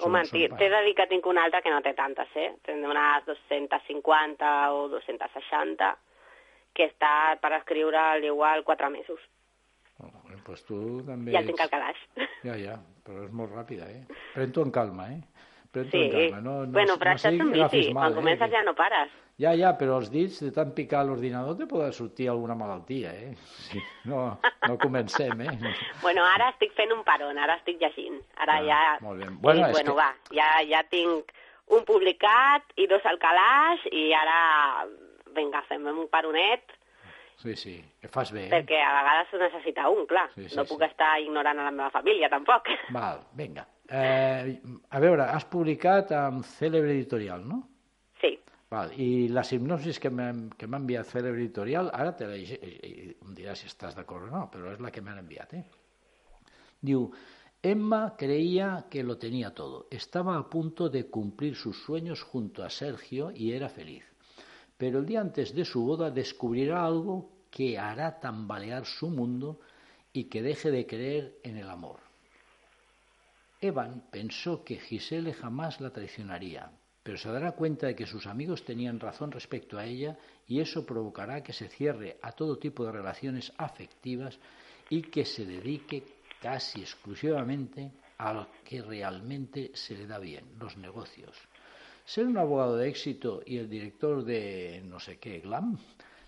[0.00, 2.56] Home, Són- t'he de dir que tinc una altra que no té tantes, eh?
[2.64, 5.96] Tinc unes 250 o 260
[6.74, 9.20] que està per escriure al igual 4 mesos.
[10.40, 11.32] Bueno, doncs tu també...
[11.34, 12.02] Ja el tinc ets- al calaix.
[12.44, 12.76] Ja, ja,
[13.06, 14.04] però és molt ràpida, eh?
[14.34, 15.20] Pren-t'ho en calma, eh?
[15.70, 16.40] Pren-t'ho Sí, en calma.
[16.40, 17.92] No, no, bueno, però no això és un vici.
[17.94, 18.52] mal, Quan comences eh?
[18.56, 19.10] ja no pares.
[19.40, 23.30] Ja, ja, però els dits de tant picar l'ordinador te poden sortir alguna malaltia, eh?
[23.70, 25.54] Sí, no, no comencem, eh?
[26.02, 28.18] Bueno, ara estic fent un peron, ara estic llegint.
[28.36, 28.80] Ara Ah, ja...
[29.00, 29.30] molt bé.
[29.40, 31.32] Bueno, és bueno que- va, ja, ja tinc
[31.70, 34.86] un publicat i dos al calaix i ara,
[35.36, 36.72] vinga, fem un peronet
[37.40, 38.52] Sí, sí, que fas bé, eh?
[38.52, 40.26] perquè a vegades ho necessita un, clar.
[40.34, 40.74] Sí, sí, no sí.
[40.74, 42.68] puc estar ignorant a la meva família, tampoc.
[42.96, 43.64] Val, vinga.
[43.88, 47.62] Eh, a veure, has publicat amb Cèlebre Editorial, no?
[48.20, 48.34] Sí,
[48.70, 50.28] Val, i la hipnosis que m'ha
[50.78, 52.58] enviat Cèlebre Editorial, ara te la i
[53.16, 55.64] em diràs si estàs d'acord o no, però és la que m'han enviat, eh?
[56.80, 57.08] Diu,
[57.62, 59.86] Emma creía que lo tenía todo.
[59.90, 64.09] Estaba a punto de cumplir sus sueños junto a Sergio y era feliz.
[64.80, 69.60] Pero el día antes de su boda descubrirá algo que hará tambalear su mundo
[70.10, 72.00] y que deje de creer en el amor.
[73.60, 78.64] Evan pensó que Gisele jamás la traicionaría, pero se dará cuenta de que sus amigos
[78.64, 80.16] tenían razón respecto a ella
[80.48, 84.38] y eso provocará que se cierre a todo tipo de relaciones afectivas
[84.88, 86.04] y que se dedique
[86.40, 91.36] casi exclusivamente a lo que realmente se le da bien, los negocios.
[92.10, 95.78] Ser un abogado de éxito y el director de no sé qué, Glam,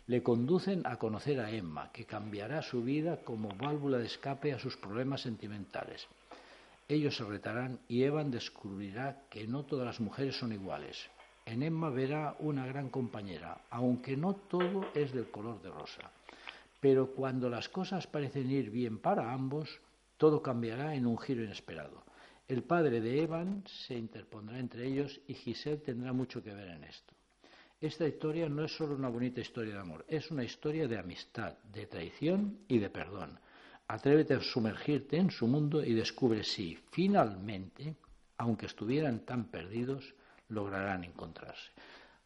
[0.06, 4.60] le conducen a conocer a Emma, que cambiará su vida como válvula de escape a
[4.60, 6.06] sus problemas sentimentales.
[6.86, 11.10] Ellos se retarán y Evan descubrirá que no todas las mujeres son iguales.
[11.46, 16.12] En Emma verá una gran compañera, aunque no todo es del color de rosa.
[16.80, 19.80] Pero cuando las cosas parecen ir bien para ambos,
[20.16, 22.04] todo cambiará en un giro inesperado.
[22.52, 26.84] El padre de Evan se interpondrá entre ellos y Giselle tendrá mucho que ver en
[26.84, 27.14] esto.
[27.80, 31.54] Esta historia no es solo una bonita historia de amor, es una historia de amistad,
[31.72, 33.40] de traición y de perdón.
[33.88, 37.96] Atrévete a sumergirte en su mundo y descubre si, finalmente,
[38.36, 40.14] aunque estuvieran tan perdidos,
[40.50, 41.70] lograrán encontrarse.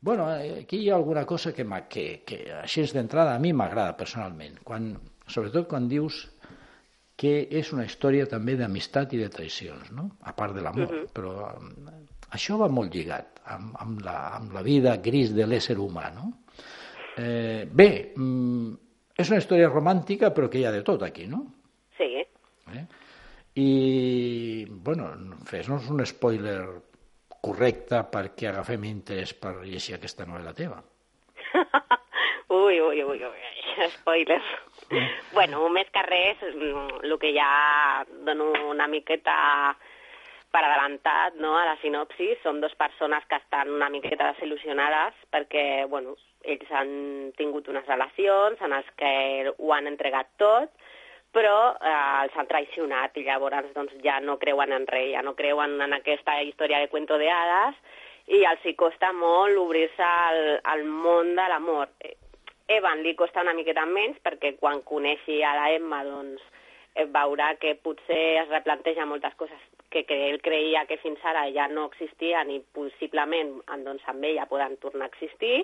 [0.00, 4.58] Bueno, aquí hi ha alguna cosa que, que, que així d'entrada a mi m'agrada personalment,
[4.66, 4.90] quan,
[5.30, 6.24] sobretot quan dius
[7.16, 10.10] que és una història també d'amistat i de traïcions, no?
[10.28, 11.94] a part de l'amor, però eh,
[12.36, 16.10] això va molt lligat amb, amb, la, amb la vida gris de l'ésser humà.
[16.12, 16.28] No?
[17.16, 18.74] Eh, bé, mm,
[19.16, 21.46] és una història romàntica però que hi ha de tot aquí, no?
[21.96, 22.12] sí.
[22.20, 22.84] Eh?
[23.56, 25.08] I, bueno,
[25.48, 26.60] fes-nos un spoiler
[27.40, 30.82] correcte perquè agafem interès per llegir aquesta novel·la teva.
[32.58, 34.50] ui, ui, ui, ui, spoilers.
[35.36, 37.50] bueno, més que res, mm, el que ja
[38.26, 39.36] dono una miqueta
[40.52, 45.84] per adelantat no, a la sinopsis són dues persones que estan una miqueta desil·lusionades perquè
[45.90, 46.14] bueno,
[46.46, 46.90] ells han
[47.36, 49.12] tingut unes relacions en les que
[49.52, 50.72] ho han entregat tot,
[51.36, 51.94] però eh,
[52.24, 55.96] els han traicionat i llavors doncs, ja no creuen en res, ja no creuen en
[55.98, 57.76] aquesta història de cuento de hades
[58.32, 61.92] i els hi costa molt obrir-se al, al món de l'amor.
[62.68, 66.42] Evan li costa una miqueta menys perquè quan coneixi a la Emma doncs,
[66.94, 71.46] eh, veurà que potser es replanteja moltes coses que, que ell creia que fins ara
[71.54, 75.62] ja no existien i possiblement doncs, amb ella poden tornar a existir.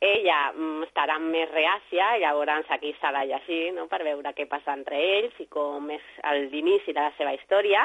[0.00, 3.88] Ella mm, estarà més reàcia, llavors aquí s'ha de llegir no?
[3.90, 6.06] per veure què passa entre ells i com és
[6.54, 7.84] l'inici de la seva història.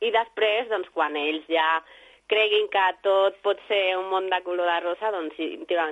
[0.00, 1.66] I després, doncs, quan ells ja
[2.30, 5.36] creguin que tot pot ser un món de color de rosa, doncs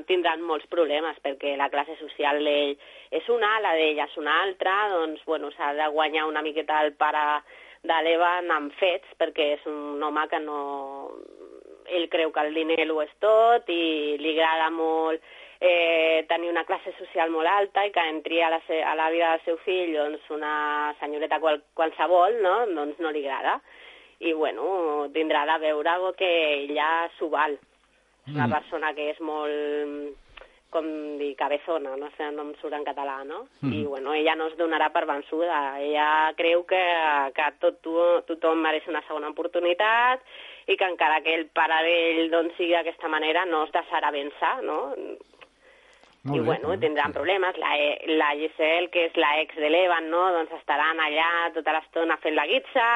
[0.08, 2.76] tindran molts problemes, perquè la classe social d'ell
[3.12, 6.94] és una, la d'ella és una altra, doncs, bueno, s'ha de guanyar una miqueta el
[6.96, 7.42] pare
[7.82, 10.58] de l'Evan amb fets, perquè és un home que no,
[11.90, 15.20] ell creu que el diner ho és tot i li agrada molt
[15.60, 19.30] eh, tenir una classe social molt alta i que entri a la, a la vida
[19.30, 20.54] del seu fill doncs, una
[21.00, 22.56] senyoreta qual, qualsevol, no?
[22.74, 23.60] doncs no li agrada.
[24.22, 26.32] I, bueno, tindrà de veure que
[26.62, 27.58] ella s'ho val.
[28.22, 28.54] És una mm.
[28.54, 30.18] persona que és molt
[30.72, 30.86] com
[31.20, 33.42] dir, cabezona, no sé, no em surt en català, no?
[33.60, 33.72] Mm.
[33.76, 35.58] I, bueno, ella no es donarà per vençuda.
[35.84, 36.80] Ella creu que,
[37.36, 37.84] que tot,
[38.30, 40.24] tothom mereix una segona oportunitat
[40.72, 44.54] i que encara que el pare d'ell doncs, sigui d'aquesta manera no es deixarà vèncer,
[44.64, 44.80] no?
[46.22, 47.58] Molt I, bé, bueno, tindran problemes.
[47.60, 47.74] La,
[48.16, 50.24] la Giselle, que és la ex de l'Evan, no?
[50.38, 52.88] Doncs estaran allà tota l'estona fent la guitza,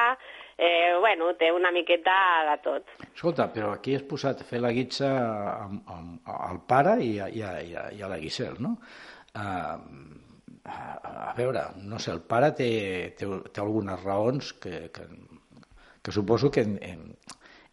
[0.57, 2.15] eh, bueno, té una miqueta
[2.49, 2.93] de tot.
[3.07, 5.09] Escolta, però aquí has posat fer la guitza
[5.65, 8.75] amb, amb, al pare i a, i a, i a, i a la Giselle, no?
[9.37, 9.77] Uh,
[10.67, 10.79] a,
[11.29, 12.69] a veure, no sé, el pare té,
[13.19, 15.05] té, té algunes raons que, que,
[16.01, 17.07] que suposo que en, en,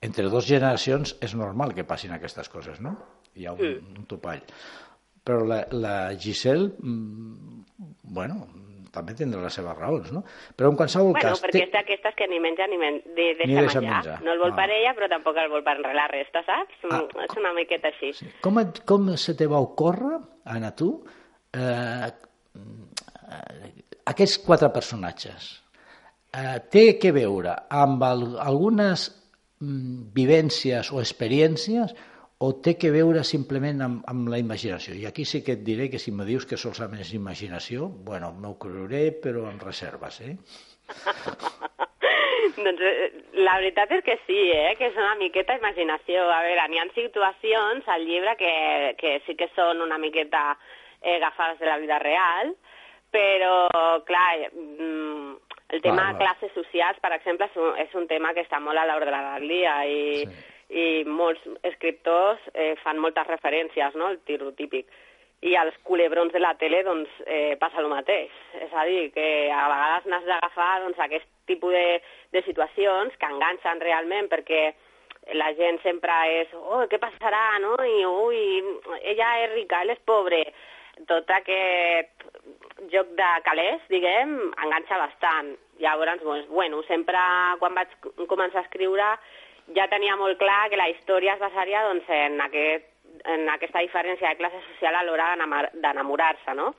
[0.05, 2.99] entre dues generacions és normal que passin aquestes coses, no?
[3.35, 4.01] Hi ha un, mm.
[4.03, 4.45] un topall
[5.25, 7.65] però la, la Giselle, mm,
[8.03, 8.47] bueno,
[8.95, 10.23] també tindrà les seves raons, no?
[10.57, 11.41] Però en qualsevol bueno, cas...
[11.41, 11.65] Bueno, perquè té...
[11.67, 13.99] és d'aquestes que ni menja ni, men de, deixa, ni deixa menjar.
[13.99, 14.19] menjar.
[14.27, 14.59] No el vol no.
[14.61, 16.79] per ella, però tampoc el vol per la resta, saps?
[16.91, 18.15] Ah, és una miqueta així.
[18.21, 18.31] Sí.
[18.45, 20.21] Com, et, com se te va ocórrer,
[20.55, 20.93] Anna, tu,
[21.57, 22.13] eh,
[24.13, 25.51] aquests quatre personatges
[26.35, 29.07] eh, té que veure amb el, algunes
[29.63, 31.95] mm, vivències o experiències
[32.39, 34.95] o té que veure simplement amb, amb la imaginació?
[34.99, 38.33] I aquí sí que et diré que si me dius que solament és imaginació, bueno,
[38.33, 40.35] m'ho creuré, però amb reserves, eh?
[42.65, 43.11] doncs eh,
[43.47, 44.75] la veritat és que sí, eh?
[44.79, 46.27] que és una miqueta imaginació.
[46.31, 48.55] A veure, n'hi ha situacions al llibre que,
[48.99, 50.51] que sí que són una miqueta
[51.01, 52.55] eh, agafades de la vida real,
[53.15, 53.55] però,
[54.09, 55.37] clar, mm,
[55.75, 58.79] el tema de classes socials, per exemple, és un, és un tema que està molt
[58.79, 60.03] a l'ordre del dia i...
[60.25, 64.89] Sí i molts escriptors eh, fan moltes referències, no?, el tirotípic.
[65.45, 68.33] I als culebrons de la tele, doncs, eh, passa el mateix.
[68.65, 72.01] És a dir, que a vegades n'has d'agafar doncs, aquest tipus de,
[72.33, 74.71] de situacions que enganxen realment perquè
[75.37, 77.77] la gent sempre és, oh, què passarà, no?
[77.81, 78.41] I, ui,
[79.03, 80.43] ella és rica, ell és pobre.
[81.11, 82.27] Tot aquest
[82.93, 85.55] joc de calés, diguem, enganxa bastant.
[85.83, 87.21] Llavors, doncs, bueno, sempre
[87.61, 87.95] quan vaig
[88.31, 89.09] començar a escriure
[89.73, 92.89] ja tenia molt clar que la història es basaria doncs, en, aquest,
[93.25, 95.33] en aquesta diferència de classe social a l'hora
[95.73, 96.75] d'enamorar-se, no?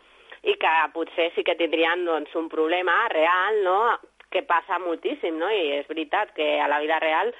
[0.46, 3.80] I que potser sí que tindrien doncs, un problema real, no?,
[4.30, 5.50] que passa moltíssim, no?
[5.50, 7.32] I és veritat que a la vida real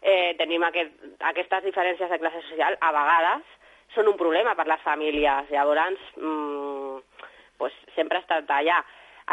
[0.00, 0.92] eh, tenim aquest,
[1.32, 3.54] aquestes diferències de classe social a vegades
[3.94, 5.50] són un problema per les famílies.
[5.50, 7.00] Llavors, mmm,
[7.58, 8.80] pues, sempre ha estat allà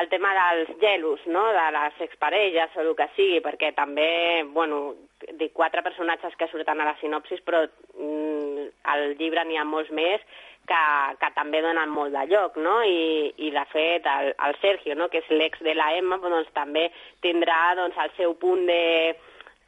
[0.02, 4.96] el tema dels gelos, no?, de les exparelles o el que sigui, perquè també, bueno,
[5.40, 9.92] dic quatre personatges que surten a la sinopsis, però mm, al llibre n'hi ha molts
[9.96, 10.24] més
[10.70, 10.84] que,
[11.22, 15.10] que també donen molt de lloc, no?, i, i de fet el, el Sergio, no?,
[15.12, 16.88] que és l'ex de la Emma, doncs també
[17.26, 18.82] tindrà doncs, el seu punt de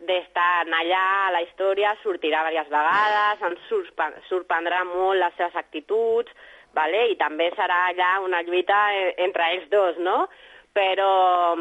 [0.03, 6.33] d'estar allà a la història, sortirà diverses vegades, ens sorprendrà molt les seves actituds,
[6.75, 7.05] vale?
[7.13, 10.25] i també serà allà una lluita eh, entre ells dos, no?
[10.75, 11.55] Però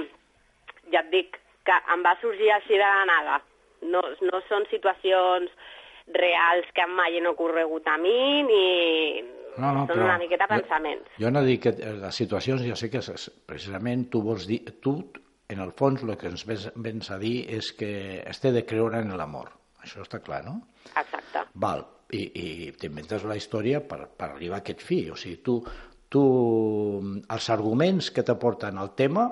[0.90, 3.38] ja et dic que em va sorgir així de la nada.
[3.90, 5.50] No, no són situacions
[6.12, 8.62] reals que mai han ocorregut a mi ni
[9.58, 11.08] no, no, són una miqueta pensaments.
[11.16, 13.02] Jo, jo no dic que eh, les situacions, jo sé que
[13.48, 14.96] precisament tu vols dir, tu
[15.52, 17.92] en el fons el que ens vens a dir és que
[18.24, 19.52] es té de creure en l'amor.
[19.82, 20.60] Això està clar, no?
[20.94, 21.42] Exacte.
[21.60, 22.46] Val, i, i
[22.78, 25.02] t'inventes la història per, per arribar a aquest fi.
[25.12, 25.58] O sigui, tu,
[26.12, 26.22] tu
[27.02, 29.28] els arguments que t'aporten el tema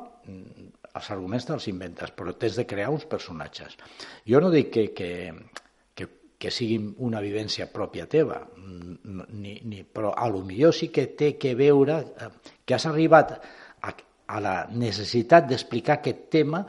[0.99, 3.77] els arguments te'ls inventes, però tens de crear uns personatges.
[4.27, 5.11] Jo no dic que, que,
[5.95, 11.09] que, que sigui una vivència pròpia teva, ni, ni, però a lo millor sí que
[11.17, 12.31] té que veure eh,
[12.65, 13.95] que has arribat a,
[14.27, 16.65] a la necessitat d'explicar aquest tema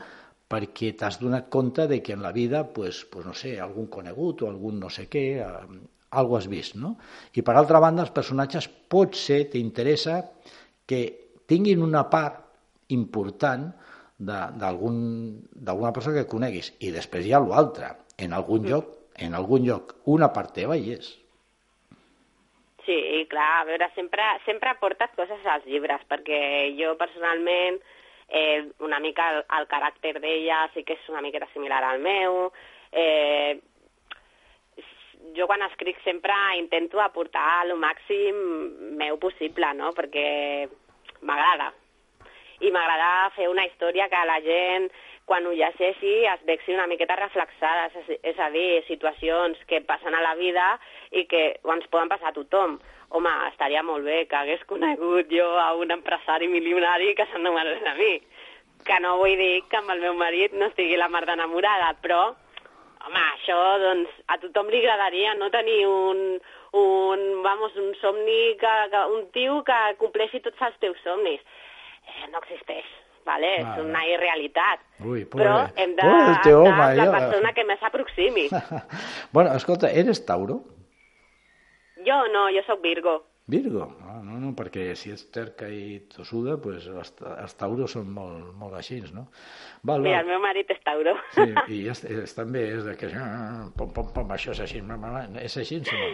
[0.52, 4.42] perquè t'has donat compte de que en la vida, pues, pues no sé, algun conegut
[4.42, 5.80] o algun no sé què, eh,
[6.12, 6.96] algo has vist, no?
[7.32, 10.18] I per altra banda, els personatges pot ser, t'interessa,
[10.84, 11.00] que
[11.48, 12.42] tinguin una part
[12.92, 13.70] important
[14.28, 16.72] d'alguna persona que coneguis.
[16.80, 17.94] I després hi ha l'altre.
[18.18, 18.70] En algun mm.
[18.70, 21.10] lloc, en algun lloc, una part teva hi és.
[22.86, 22.98] Sí,
[23.30, 26.40] clar, a veure, sempre, sempre portes coses als llibres, perquè
[26.78, 27.78] jo personalment
[28.28, 32.48] eh, una mica el, el caràcter d'ella sí que és una miqueta similar al meu,
[32.92, 33.60] eh,
[35.36, 38.40] jo quan escric sempre intento aportar el màxim
[38.98, 40.26] meu possible, no?, perquè
[41.22, 41.70] m'agrada.
[42.62, 44.90] I m'agrada fer una història que la gent
[45.26, 50.14] quan ho llegeixi es vexi una miqueta reflexades, és, és a dir, situacions que passen
[50.14, 50.66] a la vida
[51.10, 51.44] i que
[51.74, 52.78] ens poden passar a tothom.
[53.12, 57.94] Home, estaria molt bé que hagués conegut jo a un empresari milionari que s'anomenés a
[57.98, 58.14] mi.
[58.86, 62.22] Que no vull dir que amb el meu marit no estigui la mar d'enamorada, però,
[63.06, 66.40] home, això, doncs, a tothom li agradaria no tenir un,
[66.82, 71.44] un, vamos, un somni, que, que, un tio que compleixi tots els teus somnis.
[72.22, 72.86] Eh, no existeix,
[73.26, 73.50] vale?
[73.58, 73.72] vale.
[73.72, 74.86] és una irrealitat.
[75.02, 76.06] Ui, però hem de,
[76.46, 77.10] teu home, la jo...
[77.16, 78.46] persona que més s'aproximi.
[79.34, 80.62] bueno, escolta, eres Tauro?
[82.06, 83.20] Jo no, jo sóc Virgo.
[83.46, 83.88] Virgo?
[84.06, 88.52] Ah, no, no, perquè si ets terca i tossuda, pues els, els tauros són molt,
[88.58, 89.26] molt així, no?
[89.82, 90.06] Val, val.
[90.06, 91.16] Mira, el meu marit és tauro.
[91.34, 93.10] Sí, i és, és, també és de que...
[93.78, 94.78] Pom, pom, pom, això és així.
[95.42, 96.12] És així, sí, no?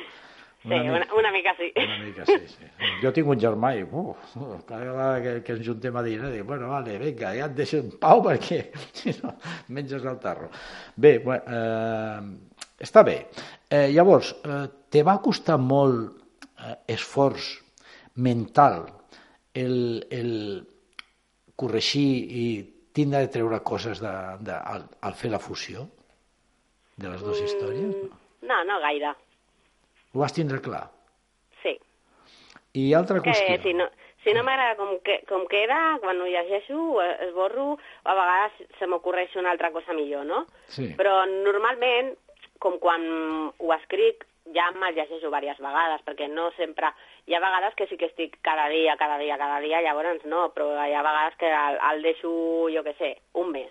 [0.63, 1.69] Sí, una, una, una mica sí.
[1.77, 2.69] Una mica sí, sí.
[3.03, 4.15] Jo tinc un germà i uh,
[4.67, 7.79] cada vegada que, que ens juntem a dinar dic, bueno, vale, vinga, ja et deixo
[7.79, 8.65] en pau perquè
[8.99, 9.37] si no
[9.77, 10.51] menges el tarro.
[10.97, 13.21] Bé, bueno, eh, està bé.
[13.71, 16.19] Eh, llavors, eh, te va costar molt
[16.59, 17.53] eh, esforç
[18.19, 18.83] mental
[19.55, 20.35] el, el
[21.59, 22.11] corregir
[22.43, 22.49] i
[22.99, 25.87] tindre de treure coses de, de, al, al fer la fusió
[26.99, 28.05] de les dues mm, històries?
[28.51, 29.15] No, no gaire.
[30.15, 30.87] Ho vas tindre clar?
[31.63, 31.75] Sí.
[32.81, 33.57] I altra qüestió?
[33.57, 33.89] Que si no,
[34.25, 37.75] si no m'agrada com, que, com queda, quan ho llegeixo, esborro,
[38.09, 40.47] a vegades se m'ocorreix una altra cosa millor, no?
[40.73, 40.91] Sí.
[40.99, 42.15] Però normalment,
[42.63, 43.05] com quan
[43.53, 44.25] ho escric,
[44.57, 46.95] ja me'l llegeixo diverses vegades, perquè no sempre...
[47.29, 50.47] Hi ha vegades que sí que estic cada dia, cada dia, cada dia, llavors no,
[50.55, 52.31] però hi ha vegades que el, el deixo,
[52.73, 53.69] jo què sé, un mes.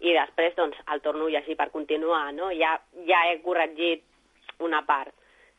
[0.00, 2.48] I després, doncs, el torno a llegir per continuar, no?
[2.56, 4.06] Ja, ja he corregit
[4.64, 5.12] una part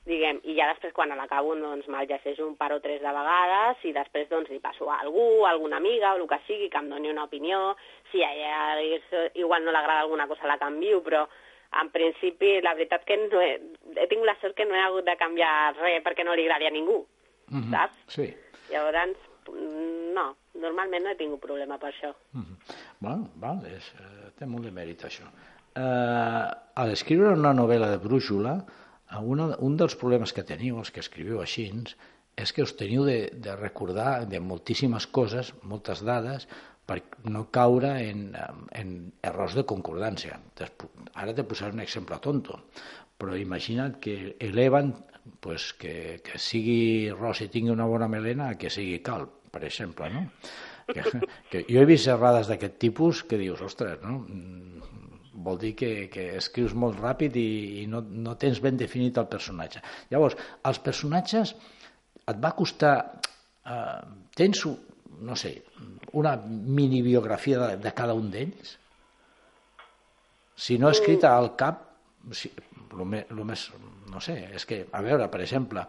[0.09, 3.83] diguem, i ja després quan l'acabo doncs me'l llegeixo un par o tres de vegades
[3.85, 6.81] i després doncs li passo a algú, a alguna amiga o el que sigui, que
[6.81, 7.75] em doni una opinió,
[8.11, 8.99] si a ella
[9.35, 11.27] igual no l'agrada alguna cosa la canvio, però
[11.81, 13.53] en principi la veritat que no he,
[13.95, 16.65] he tingut la sort que no he hagut de canviar res perquè no li agradi
[16.65, 17.05] a ningú,
[17.47, 17.71] mm -hmm.
[17.71, 17.97] saps?
[18.07, 18.33] Sí.
[18.71, 19.17] Llavors,
[20.13, 22.13] no, normalment no he tingut problema per això.
[22.33, 22.57] Mm -hmm.
[22.99, 25.25] Bueno, val, és, eh, té molt de mèrit això.
[25.75, 28.65] Eh, al escriure una novel·la de brúixola,
[29.17, 31.69] una, un dels problemes que teniu, els que escriviu així,
[32.39, 36.47] és que us teniu de, de recordar de moltíssimes coses, moltes dades,
[36.89, 38.31] per no caure en,
[38.73, 38.93] en
[39.25, 40.39] errors de concordància.
[41.13, 42.63] Ara te posaré un exemple tonto,
[43.19, 44.95] però imagina't que eleven
[45.43, 50.09] pues, que, que sigui ros i tingui una bona melena que sigui calp, per exemple,
[50.13, 50.25] no?
[50.89, 51.03] Que,
[51.51, 54.23] que jo he vist errades d'aquest tipus que dius, ostres, no?
[55.45, 57.49] Vol dir que, que escrius molt ràpid i,
[57.81, 59.81] i no, no tens ben definit el personatge.
[60.11, 60.37] Llavors,
[60.69, 61.55] els personatges
[62.29, 62.95] et va costar...
[63.65, 63.99] Eh,
[64.35, 64.63] tens,
[65.19, 65.53] no sé,
[66.19, 68.77] una mini biografia de, de cada un d'ells?
[70.59, 71.85] Si no escrita al cap,
[72.35, 72.51] si,
[72.97, 73.65] el més, el més,
[74.11, 75.85] no sé, és que, a veure, per exemple,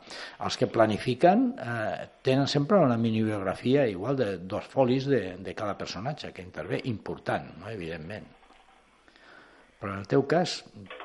[0.47, 5.57] els que planifiquen eh, tenen sempre una mini biografia igual de dos folis de, de
[5.59, 7.71] cada personatge que intervé, important, no?
[7.73, 8.29] evidentment.
[9.81, 10.59] Però en el teu cas,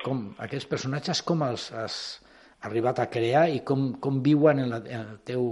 [0.04, 1.96] com, aquests personatges com els has
[2.68, 5.46] arribat a crear i com, com viuen en, la, en, el teu,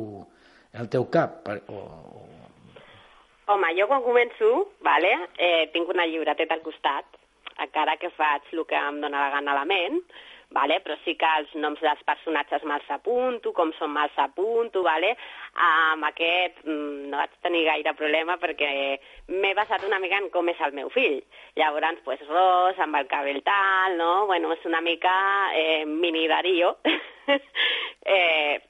[0.74, 1.48] en el teu cap?
[1.72, 2.82] O, o...
[3.54, 4.50] Home, jo quan començo,
[4.84, 7.18] vale, eh, tinc una llibreteta al costat,
[7.64, 10.00] encara que faig el que em dóna la gana a la ment,
[10.54, 10.78] vale?
[10.84, 15.14] però sí que els noms dels personatges me'ls apunto, com són me'ls apunto, vale?
[15.54, 18.70] amb aquest mm, no vaig tenir gaire problema perquè
[19.34, 21.20] m'he basat una mica en com és el meu fill.
[21.58, 24.26] Llavors, pues, ros, amb el cabell tal, no?
[24.30, 25.14] Bueno, és una mica
[25.54, 26.76] eh, mini Darío,
[28.16, 28.60] eh,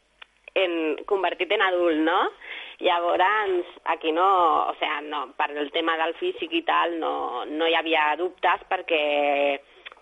[0.55, 0.75] en,
[1.07, 2.21] convertit en adult, no?
[2.85, 4.27] Llavors, aquí no,
[4.69, 8.67] o sea, no, per el tema del físic i tal no, no hi havia dubtes
[8.69, 9.05] perquè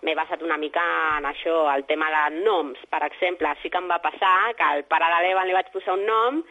[0.03, 0.83] m'he basat una mica
[1.17, 2.79] en això, el tema de noms.
[2.91, 5.97] Per exemple, sí que em va passar que al pare de l'Evan li vaig posar
[5.97, 6.41] un nom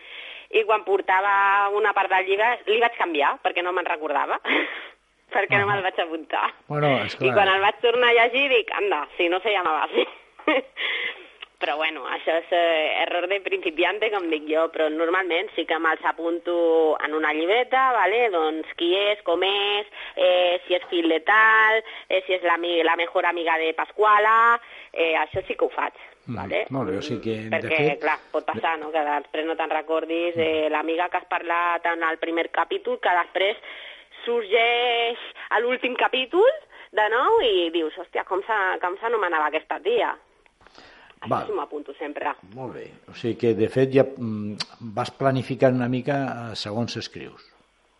[0.53, 4.39] i quan portava una part del llibre li vaig canviar perquè no me'n recordava
[5.35, 6.45] perquè no me'l vaig apuntar.
[6.69, 10.07] Bueno, I quan el vaig tornar a llegir dic, anda, si no se llamava així.
[11.63, 15.79] però bueno, això és eh, error de principiante, com dic jo, però normalment sí que
[15.79, 16.55] me'ls apunto
[17.07, 18.25] en una llibreta, vale?
[18.35, 22.57] doncs qui és, com és, eh, si és fill de tal, eh, si és la,
[22.59, 24.57] la millor amiga de Pasquala,
[24.91, 25.95] eh, això sí que ho faig.
[26.27, 26.65] Mm, vale?
[26.75, 27.39] Molt bé, o sigui que...
[27.55, 28.03] Perquè, de fet...
[28.03, 32.03] clar, pot passar, no?, que després no te'n recordis eh, l'amiga que has parlat en
[32.11, 33.63] el primer capítol, que després
[34.27, 35.23] sorgeix
[35.55, 36.51] a l'últim capítol
[36.91, 40.11] de nou i dius, hòstia, com s'anomenava aquesta tia?
[41.23, 42.35] Això sí m'ho apunto sempre.
[42.55, 42.89] Molt bé.
[43.09, 44.57] O sigui que, de fet, ja mm,
[44.95, 46.21] vas planificant una mica
[46.53, 47.49] eh, segons escrius.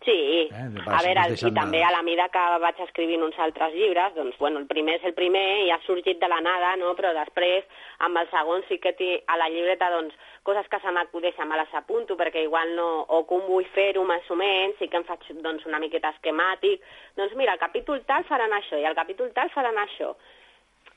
[0.03, 0.11] Sí,
[0.51, 3.37] Eh, de- a vas- veure, vas i també a la mida que vaig escrivint uns
[3.39, 6.75] altres llibres, doncs, bueno, el primer és el primer i ha sorgit de la nada,
[6.75, 7.63] no?, però després,
[7.99, 8.91] amb el segon sí que
[9.25, 10.13] a la llibreta, doncs,
[10.43, 14.29] coses que se m'acudeixen me les apunto, perquè igual no, o com vull fer-ho més
[14.29, 16.81] o menys, sí que em faig, doncs, una miqueta esquemàtic,
[17.15, 20.11] doncs mira, el capítol tal faran això i el capítol tal faran això.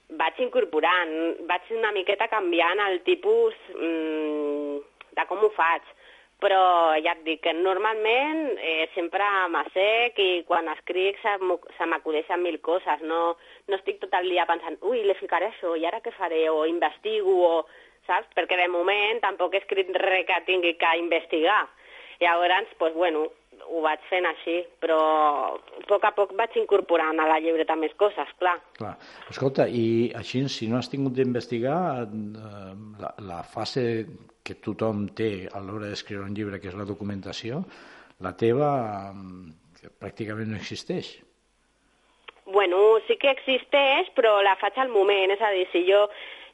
[0.06, 1.12] Vaig incorporant,
[1.48, 4.76] vaig una miqueta canviant el tipus mm,
[5.18, 5.82] de com ho faig,
[6.38, 6.60] però
[7.02, 13.02] ja et dic que normalment eh, sempre m'assec i quan escric se m'acudeixen mil coses,
[13.02, 13.34] no,
[13.66, 16.62] no estic tot el dia pensant ui, li ficaré això, i ara què faré, o
[16.70, 17.64] investigo, o,
[18.06, 18.30] saps?
[18.36, 21.64] Perquè de moment tampoc he escrit res que tingui que investigar.
[22.20, 23.26] Llavors, doncs, bueno,
[23.66, 24.98] ho vaig fent així, però
[25.56, 28.56] a poc a poc vaig incorporant a la llibreta més coses, clar.
[28.78, 28.94] Clar.
[29.32, 33.86] Escolta, i així, si no has tingut d'investigar, eh, la, la fase
[34.46, 37.64] que tothom té a l'hora d'escriure un llibre, que és la documentació,
[38.22, 38.70] la teva
[39.12, 41.16] eh, pràcticament no existeix.
[42.46, 42.78] Bueno,
[43.08, 45.32] sí que existeix, però la faig al moment.
[45.34, 46.04] És a dir, si jo,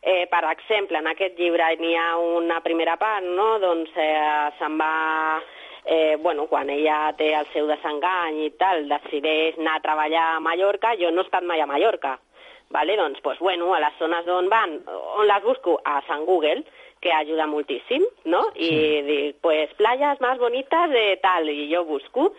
[0.00, 3.56] eh, per exemple, en aquest llibre n'hi ha una primera part, no?
[3.62, 4.94] doncs eh, se'n va...
[5.84, 10.42] Eh, bueno, quan ella té el seu desengany i tal, decideix anar a treballar a
[10.44, 12.18] Mallorca, jo no he estat mai a Mallorca.
[12.72, 12.96] Vale?
[12.96, 15.76] Doncs, pues, bueno, a les zones d'on van, on les busco?
[15.84, 16.62] A Sant Google,
[17.02, 18.46] que ajuda moltíssim, no?
[18.54, 18.70] I
[19.04, 22.30] dic, pues, playas más bonitas de tal, i jo busco,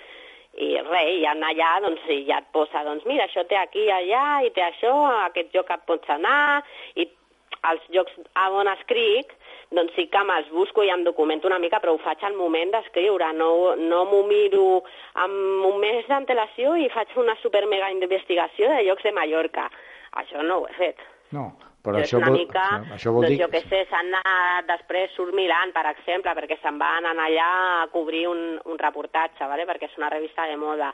[0.57, 3.89] i res, i anar allà, doncs, i ja et posa, doncs, mira, això té aquí,
[3.91, 6.63] allà, i té això, a aquest lloc et pots anar,
[6.95, 7.09] i
[7.69, 9.35] els llocs a on escric,
[9.73, 12.71] doncs sí que me'ls busco i em documento una mica, però ho faig al moment
[12.73, 13.49] d'escriure, no,
[13.79, 14.83] no m'ho miro
[15.25, 19.69] amb un mes d'antelació i faig una super mega investigació de llocs de Mallorca.
[20.21, 21.01] Això no ho he fet.
[21.33, 21.49] No,
[21.83, 23.41] però és això una vol, mica, això, això vol doncs dir...
[23.41, 27.49] jo què sé, s'han anat, després surt Milan, per exemple, perquè se'n van anar allà
[27.81, 29.67] a cobrir un, un reportatge, ¿vale?
[29.67, 30.93] perquè és una revista de moda.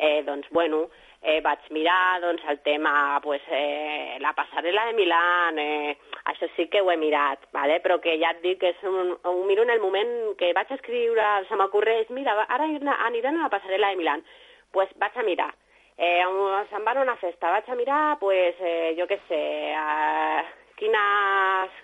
[0.00, 0.86] Eh, doncs, bueno,
[1.22, 5.96] eh, vaig mirar doncs, el tema, pues, eh, la passarel·la de Milan, eh,
[6.32, 7.80] això sí que ho he mirat, ¿vale?
[7.80, 10.70] però que ja et dic que és un, ho miro en el moment que vaig
[10.72, 12.68] escriure, se m'ocorreix, mira, ara
[13.08, 14.24] aniran a la passarel·la de Milan.
[14.70, 15.54] pues vaig a mirar.
[15.98, 16.22] Eh,
[16.70, 19.40] se'n van a una festa, vaig a mirar, pues, eh, jo què sé,
[19.74, 20.44] eh,
[20.78, 21.78] quines...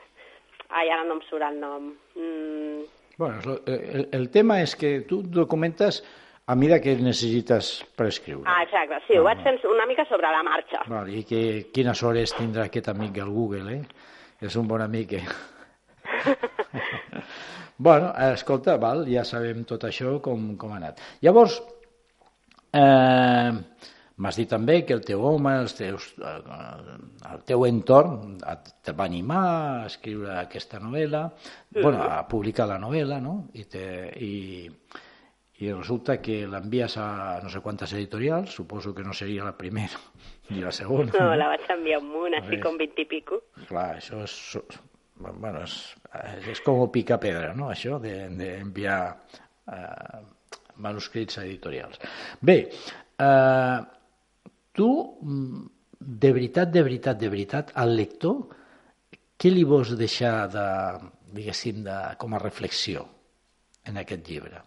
[0.68, 1.92] Ai, ara no em surt el nom.
[2.14, 2.84] Mm,
[3.18, 6.02] Bueno, el, el tema és que tu documentes
[6.46, 8.46] a mida que necessites per escriure.
[8.46, 10.84] ah, exacte, sí, ho vaig fent una mica sobre la marxa.
[10.86, 11.40] Val, I que,
[11.74, 13.82] quines hores tindrà aquest amic al Google, eh?
[14.46, 15.24] És un bon amic, eh?
[17.88, 21.02] bueno, escolta, val, ja sabem tot això com, com ha anat.
[21.26, 21.56] Llavors,
[22.70, 23.50] eh,
[24.22, 26.94] m'has dit també que el teu home, els teus, eh,
[27.32, 31.24] el teu entorn et, va animar a escriure aquesta novel·la,
[31.80, 33.40] bueno, a publicar la novel·la, no?
[33.58, 33.84] I, te,
[34.22, 34.70] i,
[35.58, 37.06] i resulta que l'envies a
[37.42, 40.00] no sé quantes editorials, suposo que no seria la primera
[40.50, 41.12] ni la segona.
[41.16, 43.40] No, la vaig enviar un munt, així com 20 i pico.
[43.64, 44.36] Clar, això és,
[45.16, 45.78] bueno, és,
[46.52, 49.00] és com el picar pedra, no?, això d'enviar
[49.72, 50.20] eh,
[50.84, 52.04] manuscrits a editorials.
[52.40, 52.58] Bé,
[53.24, 53.80] eh,
[54.76, 54.90] tu,
[55.22, 55.64] mm,
[55.98, 58.44] de veritat, de veritat, de veritat, al lector,
[59.36, 60.68] què li vols deixar de,
[61.32, 63.08] diguéssim, de, com a reflexió
[63.88, 64.60] en aquest llibre?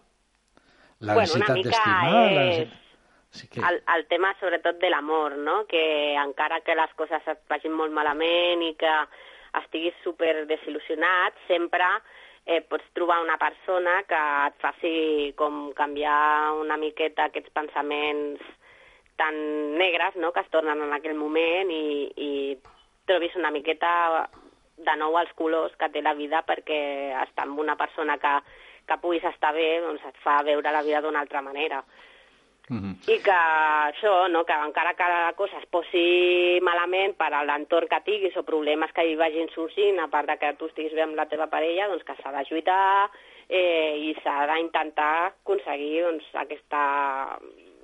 [1.00, 2.04] La Bueno, necessitat d'estimar?
[2.12, 2.76] la és necessitat-
[3.32, 3.60] Sí que...
[3.62, 5.64] el, el tema sobretot de l'amor, no?
[5.70, 8.90] que encara que les coses et vagin molt malament i que
[9.60, 11.86] estiguis super desil·lusionat, sempre
[12.46, 14.94] eh, pots trobar una persona que et faci
[15.38, 18.42] com canviar una miqueta aquests pensaments
[19.16, 19.38] tan
[19.78, 20.32] negres no?
[20.32, 22.30] que es tornen en aquell moment i, i
[23.06, 24.26] trobis una miqueta
[24.80, 28.34] de nou els colors que té la vida perquè estar amb una persona que,
[28.90, 31.84] que puguis estar bé doncs et fa veure la vida d'una altra manera
[32.70, 32.92] Mhm.
[33.10, 37.88] i que això, no, que encara que la cosa es posi malament per a l'entorn
[37.90, 41.02] que tinguis o problemes que hi vagin sorgint, a part de que tu estiguis bé
[41.02, 43.10] amb la teva parella, doncs que s'ha de lluitar
[43.48, 46.80] eh, i s'ha d'intentar aconseguir doncs, aquesta...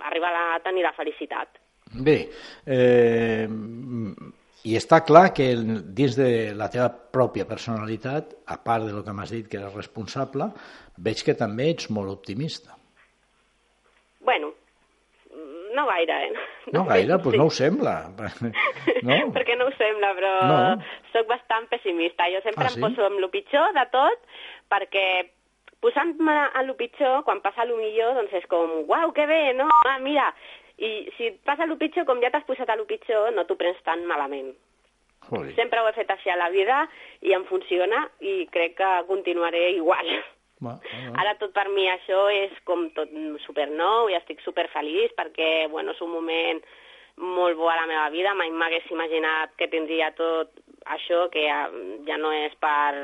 [0.06, 1.58] arribar a tenir la felicitat.
[2.06, 2.28] Bé,
[2.66, 3.48] eh,
[4.66, 5.46] i està clar que
[5.94, 9.74] dins de la teva pròpia personalitat, a part de lo que m'has dit que eres
[9.78, 10.48] responsable,
[10.98, 12.74] veig que també ets molt optimista.
[14.26, 14.50] Bueno,
[15.76, 16.32] no gaire, eh?
[16.72, 17.94] No gaire, doncs pues no ho sembla.
[19.06, 19.16] No?
[19.36, 20.58] Perquè no ho sembla, però No.
[21.12, 22.24] sóc bastant pessimista.
[22.32, 22.80] Jo sempre Ah, em sí?
[22.82, 24.22] poso amb el pitjor de tot,
[24.72, 25.04] perquè
[25.84, 29.68] posant-me en el pitjor, quan passa el millor, doncs és com, uau, que bé, no?
[29.86, 30.32] Ah, mira,
[30.78, 33.56] i si et passa el pitjor, com ja t'has posat a lo pitjor, no t'ho
[33.56, 34.52] prens tan malament.
[35.26, 35.54] Joder.
[35.56, 36.84] Sempre ho he fet així a la vida
[37.26, 40.10] i em funciona i crec que continuaré igual.
[40.60, 41.14] Va, va, va.
[41.20, 43.10] Ara tot per mi això és com tot
[43.44, 46.62] super nou i estic super feliç perquè, bueno, és un moment
[47.16, 48.34] molt bo a la meva vida.
[48.36, 50.52] Mai m'hagués imaginat que tindria tot
[50.86, 51.66] això, que ja,
[52.06, 52.94] ja no és per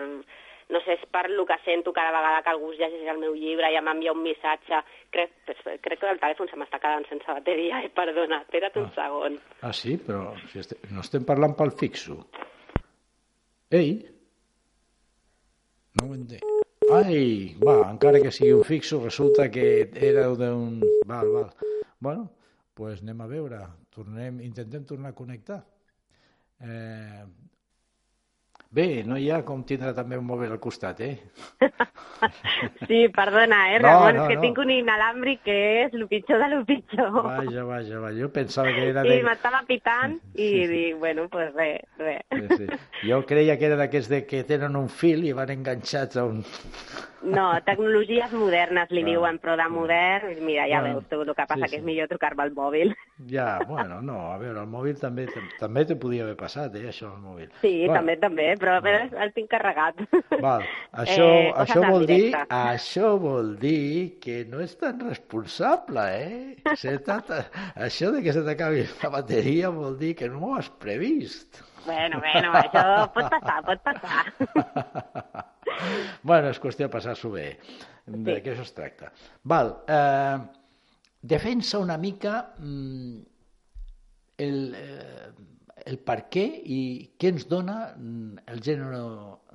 [0.72, 3.68] no sé, és per lo que sento cada vegada que algú llegeix el meu llibre
[3.70, 4.78] i ja m'envia un missatge.
[5.12, 5.34] Crec,
[5.84, 7.90] crec que el telèfon se m'està quedant sense bateria, eh?
[7.94, 8.94] perdona, espera't un Ah.
[8.96, 9.38] segon.
[9.60, 9.98] Ah, sí?
[10.06, 10.78] Però si este...
[10.90, 12.16] no estem parlant pel fixo.
[13.70, 13.92] Ei?
[16.00, 16.48] No ho entenc.
[16.92, 20.80] Ai, va, encara que sigui un fixo, resulta que era d'un...
[21.06, 21.50] Val, val.
[22.00, 22.38] Bueno, doncs
[22.74, 23.60] pues anem a veure.
[23.92, 25.60] Tornem, intentem tornar a connectar.
[26.64, 27.24] Eh...
[28.72, 31.18] Bé, no hi ha com tindre també un mòbil al costat, eh?
[32.88, 34.42] Sí, perdona, eh, No, Ramon, no, és que no.
[34.46, 37.10] tinc un inalàmbric que és el pitjor de lo pitjor.
[37.18, 38.16] Vaja, vaja, vaja.
[38.20, 39.18] Jo pensava que era I de...
[39.26, 40.66] m'estava pitant i Sí, sí.
[40.72, 42.22] dic, bueno, pues res, res.
[42.32, 43.10] Sí, sí.
[43.10, 46.44] Jo creia que era d'aquests de que tenen un fil i van enganxats a un...
[47.22, 49.06] No, tecnologies modernes li Ah.
[49.06, 51.82] diuen, però de modern, mira, ja Bueno, veus tu, el que passa sí, que és
[51.82, 51.86] sí.
[51.86, 52.94] millor trucar-me al mòbil.
[53.30, 55.28] Ja, bueno, no, a veure, el mòbil també
[55.60, 57.48] també te podia haver passat, eh, això, el mòbil.
[57.60, 60.02] Sí, Bueno, també, també, però a veure, el tinc carregat.
[60.40, 60.62] Val,
[61.04, 66.56] això, Eh, això vol dir, això vol dir que no és tan responsable, eh?
[66.76, 67.46] Se t'ha-
[67.76, 71.62] això de que se t'acabi la bateria vol dir que no ho has previst.
[71.84, 72.82] Bueno, bueno, això
[73.14, 74.24] pot passar, pot passar.
[76.28, 77.46] bueno, és qüestió de passar-s'ho bé,
[78.06, 78.42] de Sí.
[78.44, 79.12] què això es tracta.
[79.42, 80.38] Val, eh,
[81.22, 83.16] defensa una mica mm,
[84.38, 85.32] el, eh,
[85.86, 86.80] el per què i
[87.18, 89.00] què ens dona mm, el gènere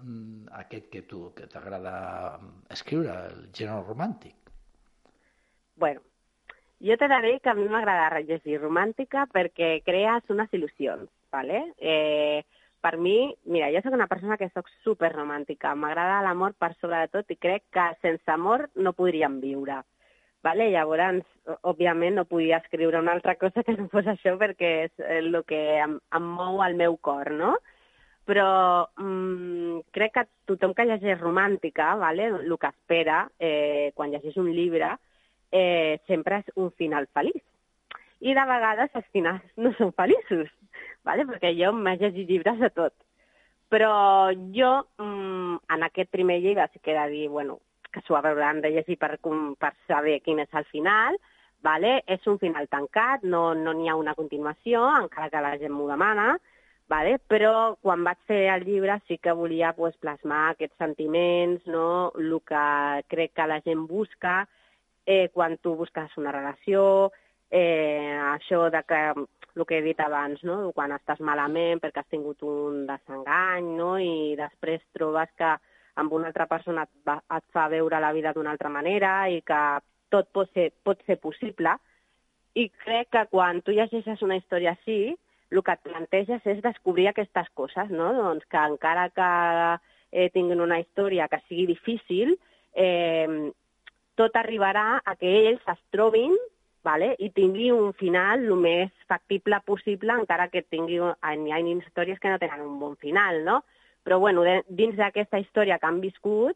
[0.03, 2.39] mm, aquest que tu que t'agrada
[2.73, 4.35] escriure, el gènere romàntic.
[5.77, 6.01] Bueno,
[6.81, 11.73] jo de dir que a mi m'agrada llegir romàntica perquè crees unes il·lusions, ¿vale?
[11.77, 12.43] Eh,
[12.81, 17.01] per mi, mira, jo sóc una persona que sóc super romàntica, m'agrada l'amor per sobre
[17.03, 19.81] de tot i crec que sense amor no podríem viure.
[20.45, 20.69] Vale?
[20.71, 21.25] Llavors,
[21.67, 25.59] òbviament, no podia escriure una altra cosa que no fos això perquè és el que
[25.81, 27.55] em, em mou al meu cor, no?
[28.27, 28.47] Però
[28.99, 32.27] mm, crec que tothom que llegeix romàntica, vale?
[32.39, 34.93] el que espera eh, quan llegeix un llibre,
[35.51, 37.43] eh, sempre és un final feliç.
[38.19, 40.49] I de vegades els finals no són feliços,
[41.03, 41.25] vale?
[41.29, 42.93] perquè jo m'he llegit llibres de tot.
[43.71, 47.59] Però jo, mm, en aquest primer llibre, sí que he de dir, bueno,
[47.91, 49.17] que s'ho hauran de llegir per,
[49.59, 51.17] per saber quin és el final,
[51.63, 52.01] vale?
[52.07, 55.87] és un final tancat, no no n'hi ha una continuació, encara que la gent m'ho
[55.89, 56.37] demana,
[56.87, 57.17] vale?
[57.27, 62.11] però quan vaig fer el llibre sí que volia pues, plasmar aquests sentiments, no?
[62.15, 64.47] el que crec que la gent busca
[65.05, 67.11] eh, quan tu busques una relació,
[67.51, 69.01] eh, això de que
[69.57, 70.71] el que he dit abans, no?
[70.75, 73.95] quan estàs malament perquè has tingut un desengany no?
[73.97, 75.55] i després trobes que
[75.97, 79.41] amb una altra persona et, va, et fa veure la vida d'una altra manera i
[79.41, 79.61] que
[80.13, 81.73] tot pot ser, pot ser possible.
[82.53, 85.15] I crec que quan tu llegeixes una història així,
[85.51, 88.11] el que et planteges és descobrir aquestes coses, no?
[88.13, 89.29] Doncs que encara que
[90.11, 92.35] eh, tinguin una història que sigui difícil,
[92.75, 93.49] eh,
[94.19, 96.35] tot arribarà a que ells es trobin
[96.87, 97.11] vale?
[97.19, 102.31] i tingui un final el més factible possible, encara que tingui, hi ha històries que
[102.31, 103.61] no tenen un bon final, no?
[104.07, 106.55] Però bueno, de, dins d'aquesta història que han viscut,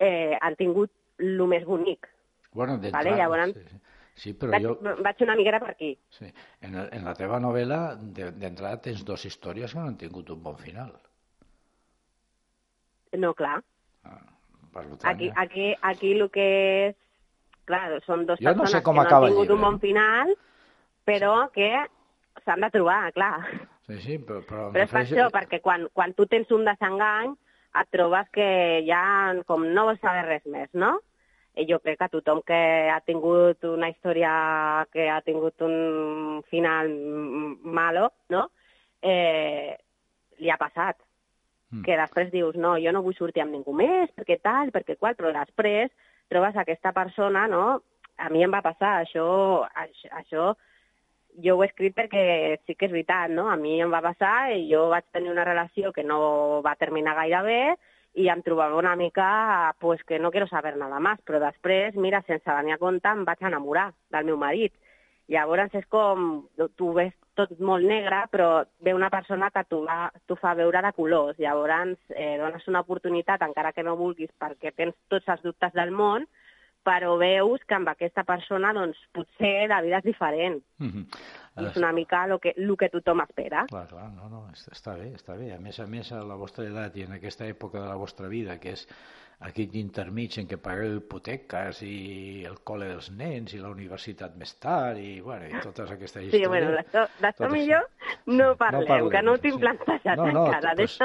[0.00, 2.08] eh, han tingut el més bonic.
[2.56, 3.80] Bueno, Vale, llavors- sí, sí.
[4.22, 4.78] sí, però Vaig, jo...
[5.04, 5.90] vaig una miqueta per aquí.
[6.16, 6.30] Sí.
[6.64, 10.30] En, el- en la teva novel·la, de- d'entrada, tens dues històries que no han tingut
[10.32, 10.94] un bon final.
[13.16, 13.58] No, clar.
[14.04, 14.20] Ah,
[14.72, 15.32] per tant, Aquí, eh?
[15.36, 16.46] aquí, aquí el que
[16.88, 16.96] és...
[17.66, 20.34] Clar, són dos Jo no persones sé com que no han tingut un bon final,
[21.06, 21.70] però que
[22.44, 23.40] s'han de trobar, clar.
[23.86, 24.42] Sí, sí, però...
[24.46, 27.34] Però, Però és per això, perquè quan, quan tu tens un desengany
[27.80, 28.48] et trobes que
[28.86, 29.02] ja
[29.48, 30.96] com no vols saber res més, no?
[31.56, 32.58] I jo crec que tothom que
[32.92, 34.30] ha tingut una història
[34.92, 36.90] que ha tingut un final
[37.78, 38.46] malo, no?
[39.00, 39.76] Eh,
[40.42, 40.98] li ha passat.
[41.72, 41.82] Mm.
[41.86, 45.16] Que després dius, no, jo no vull sortir amb ningú més, perquè tal, perquè qual,
[45.18, 45.90] però després
[46.28, 47.82] trobes aquesta persona, no?
[48.16, 49.26] A mi em va passar, això,
[49.76, 50.46] això, això
[51.44, 52.22] jo ho he escrit perquè
[52.64, 53.48] sí que és veritat, no?
[53.50, 57.16] A mi em va passar i jo vaig tenir una relació que no va terminar
[57.18, 57.60] gaire bé
[58.16, 62.22] i em trobava una mica, pues, que no quiero saber nada más, però després, mira,
[62.26, 64.72] sense venir a compte, em vaig enamorar del meu marit.
[65.28, 66.46] Llavors és com,
[66.78, 71.38] tu ves tot molt negre, però ve una persona que t'ho fa veure de colors.
[71.42, 75.90] Llavors eh, dones una oportunitat, encara que no vulguis, perquè tens tots els dubtes del
[75.90, 76.26] món,
[76.86, 80.62] però veus que amb aquesta persona doncs, potser la vida és diferent.
[80.78, 81.08] Mhm.
[81.56, 83.64] I és una mica el que, el que tothom espera.
[83.70, 85.52] Clar, clar, no, no, està bé, està bé.
[85.54, 88.28] A més a més, a la vostra edat i en aquesta època de la vostra
[88.28, 88.84] vida, que és
[89.46, 91.96] aquest intermig en què pagueu hipoteques i
[92.48, 96.46] el col·le dels nens i la universitat més tard i, bueno, i totes aquestes històries.
[96.46, 97.84] Sí, bueno, d'això millor
[98.32, 99.64] no parlem, no parlem, que no ho tinc sí.
[99.66, 100.72] plantejat no, no, encara.
[100.80, 100.96] Pues,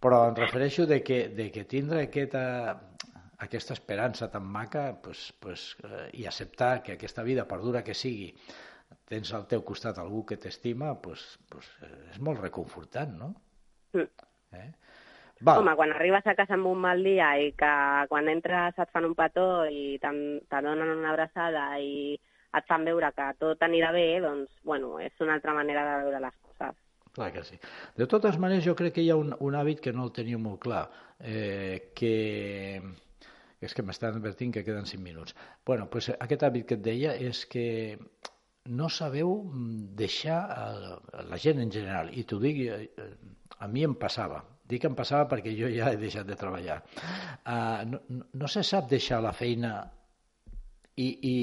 [0.00, 2.44] però em refereixo de que, de que tindre aquesta,
[3.42, 7.94] aquesta esperança tan maca pues, pues, eh, i acceptar que aquesta vida, per dura que
[7.98, 8.30] sigui,
[9.10, 13.34] tens al teu costat algú que t'estima, pues, pues, eh, és molt reconfortant, no?
[13.92, 14.26] Mm.
[14.58, 14.70] Eh?
[15.40, 15.62] Val.
[15.62, 17.70] Home, quan arribes a casa amb un mal dia i que
[18.10, 22.18] quan entres et fan un petó i te donen una abraçada i
[22.58, 26.20] et fan veure que tot anirà bé, doncs, bueno, és una altra manera de veure
[26.26, 26.76] les coses.
[27.14, 27.56] Clar que sí.
[27.96, 30.38] De totes maneres, jo crec que hi ha un, un hàbit que no el teniu
[30.42, 30.84] molt clar,
[31.18, 32.14] eh, que
[33.60, 35.34] és que m'estan advertint que queden 5 minuts.
[35.66, 37.98] bueno, pues aquest hàbit que et deia és que
[38.70, 39.34] no sabeu
[39.98, 43.10] deixar a la gent en general, i t'ho dic, eh,
[43.58, 46.76] a mi em passava, Dic que em passava perquè jo ja he deixat de treballar.
[47.42, 49.72] Uh, no, no, no se sap deixar la feina
[50.94, 51.36] i, i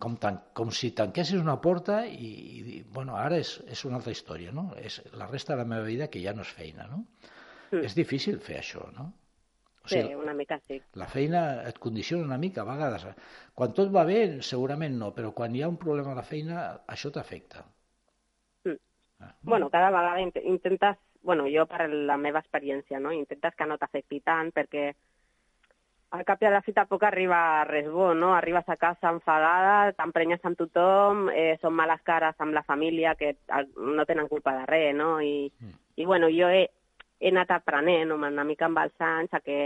[0.00, 2.30] com, tan, com si tanquessis una porta i,
[2.78, 4.70] i bueno, ara és, és una altra història, no?
[4.80, 7.02] És la resta de la meva vida que ja no és feina, no?
[7.72, 7.82] Mm.
[7.82, 9.10] És difícil fer això, no?
[9.86, 10.80] O sigui, sí, una mica sí.
[10.98, 13.06] La feina et condiciona una mica a vegades.
[13.54, 16.64] Quan tot va bé, segurament no, però quan hi ha un problema a la feina,
[16.90, 17.62] això t'afecta.
[18.66, 18.80] Mm.
[19.22, 23.10] Ah, bueno, cada vegada intentes bueno, jo per la meva experiència, no?
[23.12, 24.92] Intentes que no t'afecti tant perquè
[26.14, 28.30] al cap i a la fi tampoc arriba res bo, no?
[28.36, 33.34] Arribes a casa enfadada, t'emprenyes amb tothom, eh, són males cares amb la família que
[33.76, 35.16] no tenen culpa de res, no?
[35.20, 35.74] I, mm.
[35.98, 36.68] i bueno, jo he,
[37.20, 39.58] he anat aprenent una mica amb els anys a que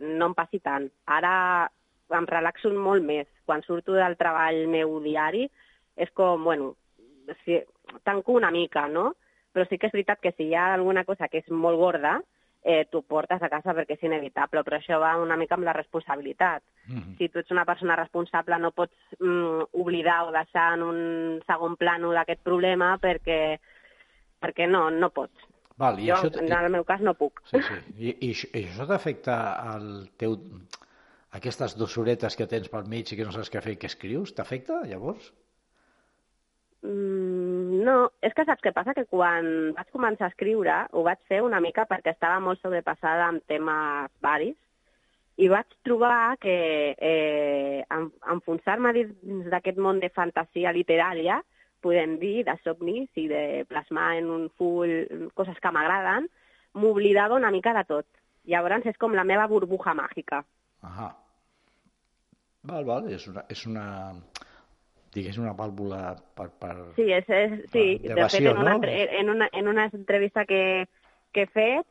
[0.00, 0.88] no em passi tant.
[1.06, 1.68] Ara
[2.14, 3.26] em relaxo molt més.
[3.44, 5.48] Quan surto del treball meu diari
[5.96, 6.74] és com, bueno,
[7.44, 7.58] si,
[8.04, 9.14] tanco una mica, no?
[9.56, 12.18] però sí que és veritat que si hi ha alguna cosa que és molt gorda,
[12.60, 15.72] eh, tu portes a casa perquè és inevitable, però això va una mica amb la
[15.72, 16.62] responsabilitat.
[16.88, 17.16] Mm -hmm.
[17.16, 21.76] Si tu ets una persona responsable no pots mm, oblidar o deixar en un segon
[21.76, 23.58] plano d'aquest problema perquè,
[24.42, 25.45] perquè no, no pots.
[25.80, 27.42] Val, i jo, això en el meu cas, no puc.
[27.50, 27.78] Sí, sí.
[27.98, 29.38] I, i, i això t'afecta
[29.74, 29.88] al
[30.20, 30.38] teu...
[31.36, 33.90] aquestes dues horetes que tens pel mig i que no saps què fer i que
[33.90, 34.32] escrius?
[34.36, 35.32] T'afecta, llavors?
[36.86, 38.94] Mm, no, és que saps què passa?
[38.96, 43.28] Que quan vaig començar a escriure ho vaig fer una mica perquè estava molt sobrepassada
[43.30, 44.56] amb temes varis
[45.36, 46.56] i vaig trobar que
[46.96, 47.84] eh,
[48.32, 51.42] enfonsar-me dins d'aquest món de fantasia literària,
[51.86, 54.98] podem dir, de somnis i de plasmar en un full
[55.38, 56.26] coses que m'agraden,
[56.76, 58.08] m'oblidava una mica de tot.
[58.50, 60.42] Llavors és com la meva burbuja màgica.
[60.86, 61.12] Ahà.
[62.66, 63.86] Val, val, és una, és una,
[65.14, 66.48] digués, una vàlvula per...
[66.60, 67.84] per sí, és, és, sí.
[68.02, 68.88] de fet, en una, no?
[68.90, 70.86] en, una, en una entrevista que,
[71.32, 71.86] que he fet,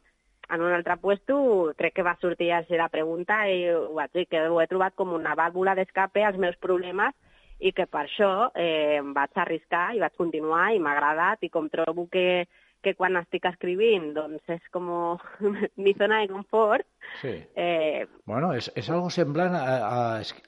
[0.49, 1.37] en un altre puesto,
[1.79, 4.93] crec que va sortir així la pregunta i ho vaig dir, que ho he trobat
[4.99, 7.15] com una vàlvula d'escape als meus problemes
[7.59, 11.49] i que per això eh, em vaig arriscar i vaig continuar i m'ha agradat i
[11.53, 12.45] com trobo que,
[12.83, 14.89] que quan estic escrivint doncs és com
[15.83, 16.87] mi zona de confort.
[17.21, 17.35] Sí.
[17.55, 18.05] Eh...
[18.27, 20.01] Bueno, és, és algo semblant a, a,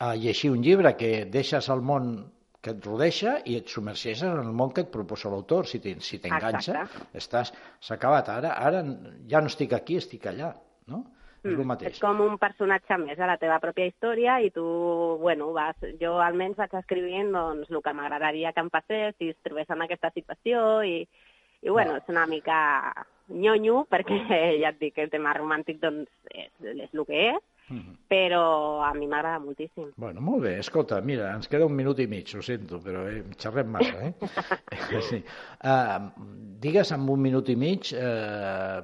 [0.10, 2.18] a llegir un llibre que deixes al món
[2.62, 5.68] que et rodeja i et submergeixes en el món que et proposa l'autor.
[5.70, 7.54] Si t'enganxa, estàs...
[7.80, 8.34] S'ha acabat.
[8.34, 8.82] Ara, ara
[9.30, 10.52] ja no estic aquí, estic allà,
[10.92, 11.06] no?
[11.48, 11.54] Mm.
[11.54, 11.96] És el mateix.
[11.96, 14.66] És com un personatge més a la teva pròpia història i tu,
[15.22, 19.40] bueno, vas, jo almenys vaig escrivint doncs, el que m'agradaria que em passés si es
[19.46, 20.98] trobés en aquesta situació i,
[21.64, 22.02] i bueno, no.
[22.04, 22.58] és una mica
[23.28, 24.18] nyonyo perquè
[24.62, 27.96] ja et dic que el tema romàntic doncs és, és el que és Mm -hmm.
[28.08, 29.92] però a mi m'agrada moltíssim.
[29.98, 33.24] Bueno, molt bé, escolta, mira, ens queda un minut i mig, ho sento, però eh,
[33.38, 34.14] xerrem massa, eh?
[35.10, 35.24] sí.
[35.64, 36.08] Uh,
[36.62, 38.80] digues en un minut i mig uh,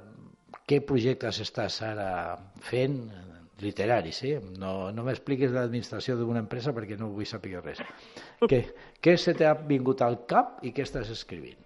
[0.70, 2.10] què projectes estàs ara
[2.70, 3.02] fent
[3.64, 4.38] literaris, eh?
[4.60, 7.84] No, no m'expliquis l'administració d'una empresa perquè no vull saber res.
[8.52, 8.64] què,
[9.04, 11.60] què se t'ha vingut al cap i què estàs escrivint?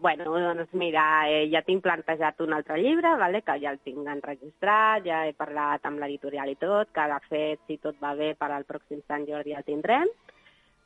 [0.00, 4.06] bueno, doncs mira, eh, ja tinc plantejat un altre llibre, vale, que ja el tinc
[4.06, 8.34] enregistrat, ja he parlat amb l'editorial i tot, que de fet, si tot va bé,
[8.38, 10.10] per al pròxim Sant Jordi el tindrem.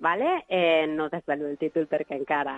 [0.03, 0.42] Vale?
[0.48, 2.55] Eh, no desvelo el títol perquè encara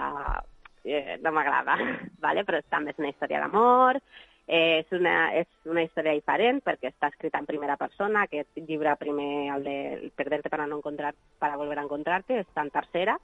[0.84, 1.76] eh, no m'agrada,
[2.26, 2.46] vale?
[2.46, 4.00] però també és una història d'amor,
[4.46, 8.96] eh, és, una, és una història diferent perquè està escrita en primera persona, aquest llibre
[9.00, 9.76] primer, el de
[10.16, 13.18] Perderte para, no encontrar, para volver a encontrarte, està en tercera,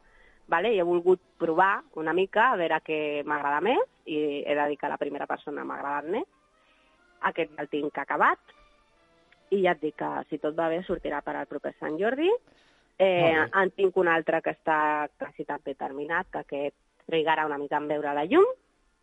[0.48, 0.72] vale?
[0.74, 4.78] i he volgut provar una mica a veure què m'agrada més i he de dir
[4.80, 6.26] que la primera persona m'ha agradat més.
[7.28, 8.56] Aquest el tinc acabat
[9.50, 12.30] i ja et dic que si tot va bé sortirà per al proper Sant Jordi.
[13.00, 16.76] Eh, en tinc un altre que està quasi també terminat, que aquest
[17.08, 18.44] trigarà una mica en veure la llum.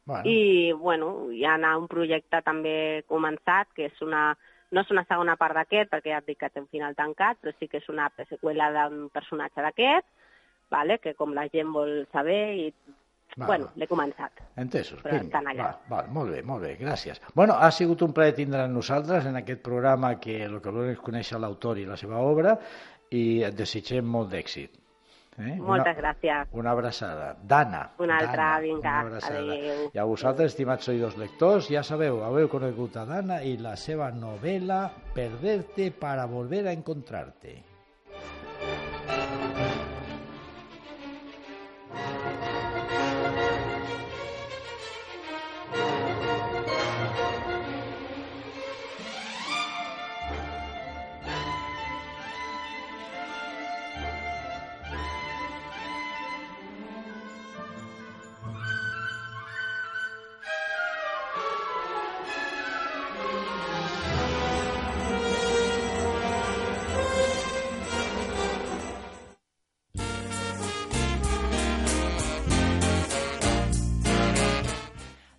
[0.08, 4.30] Bueno, I, bueno, hi ha un projecte també començat, que és una,
[4.72, 7.42] no és una segona part d'aquest, perquè ja et dic que té un final tancat,
[7.42, 10.08] però sí que és una seqüela d'un personatge d'aquest,
[10.72, 11.02] vale?
[11.04, 12.72] que com la gent vol saber, i,
[13.36, 13.48] Val.
[13.48, 14.42] bueno, l'he començat.
[14.56, 15.04] entesos.
[15.04, 15.64] però Vinga, allà.
[15.64, 17.20] val, val, molt bé, molt bé, gràcies.
[17.36, 20.96] Bueno, ha sigut un plaer tindre amb nosaltres en aquest programa que el que volem
[20.96, 22.58] és conèixer l'autor i la seva obra
[23.12, 24.87] i et desitgem molt d'èxit.
[25.38, 25.56] Eh?
[25.62, 26.50] Moltes una, gràcies.
[26.58, 27.36] Una abraçada.
[27.44, 27.84] Dana.
[28.00, 29.40] Una altra, Dana, vinga, una abraçada.
[29.54, 29.90] adéu.
[29.94, 34.10] I a vosaltres, estimats oïdors lectors, ja sabeu, haveu conegut a Dana i la seva
[34.12, 37.77] novel·la Perderte para volver a encontrarte.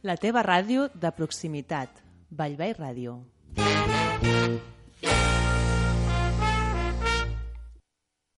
[0.09, 1.99] La teva ràdio de proximitat.
[2.41, 3.19] Vallvei Ràdio.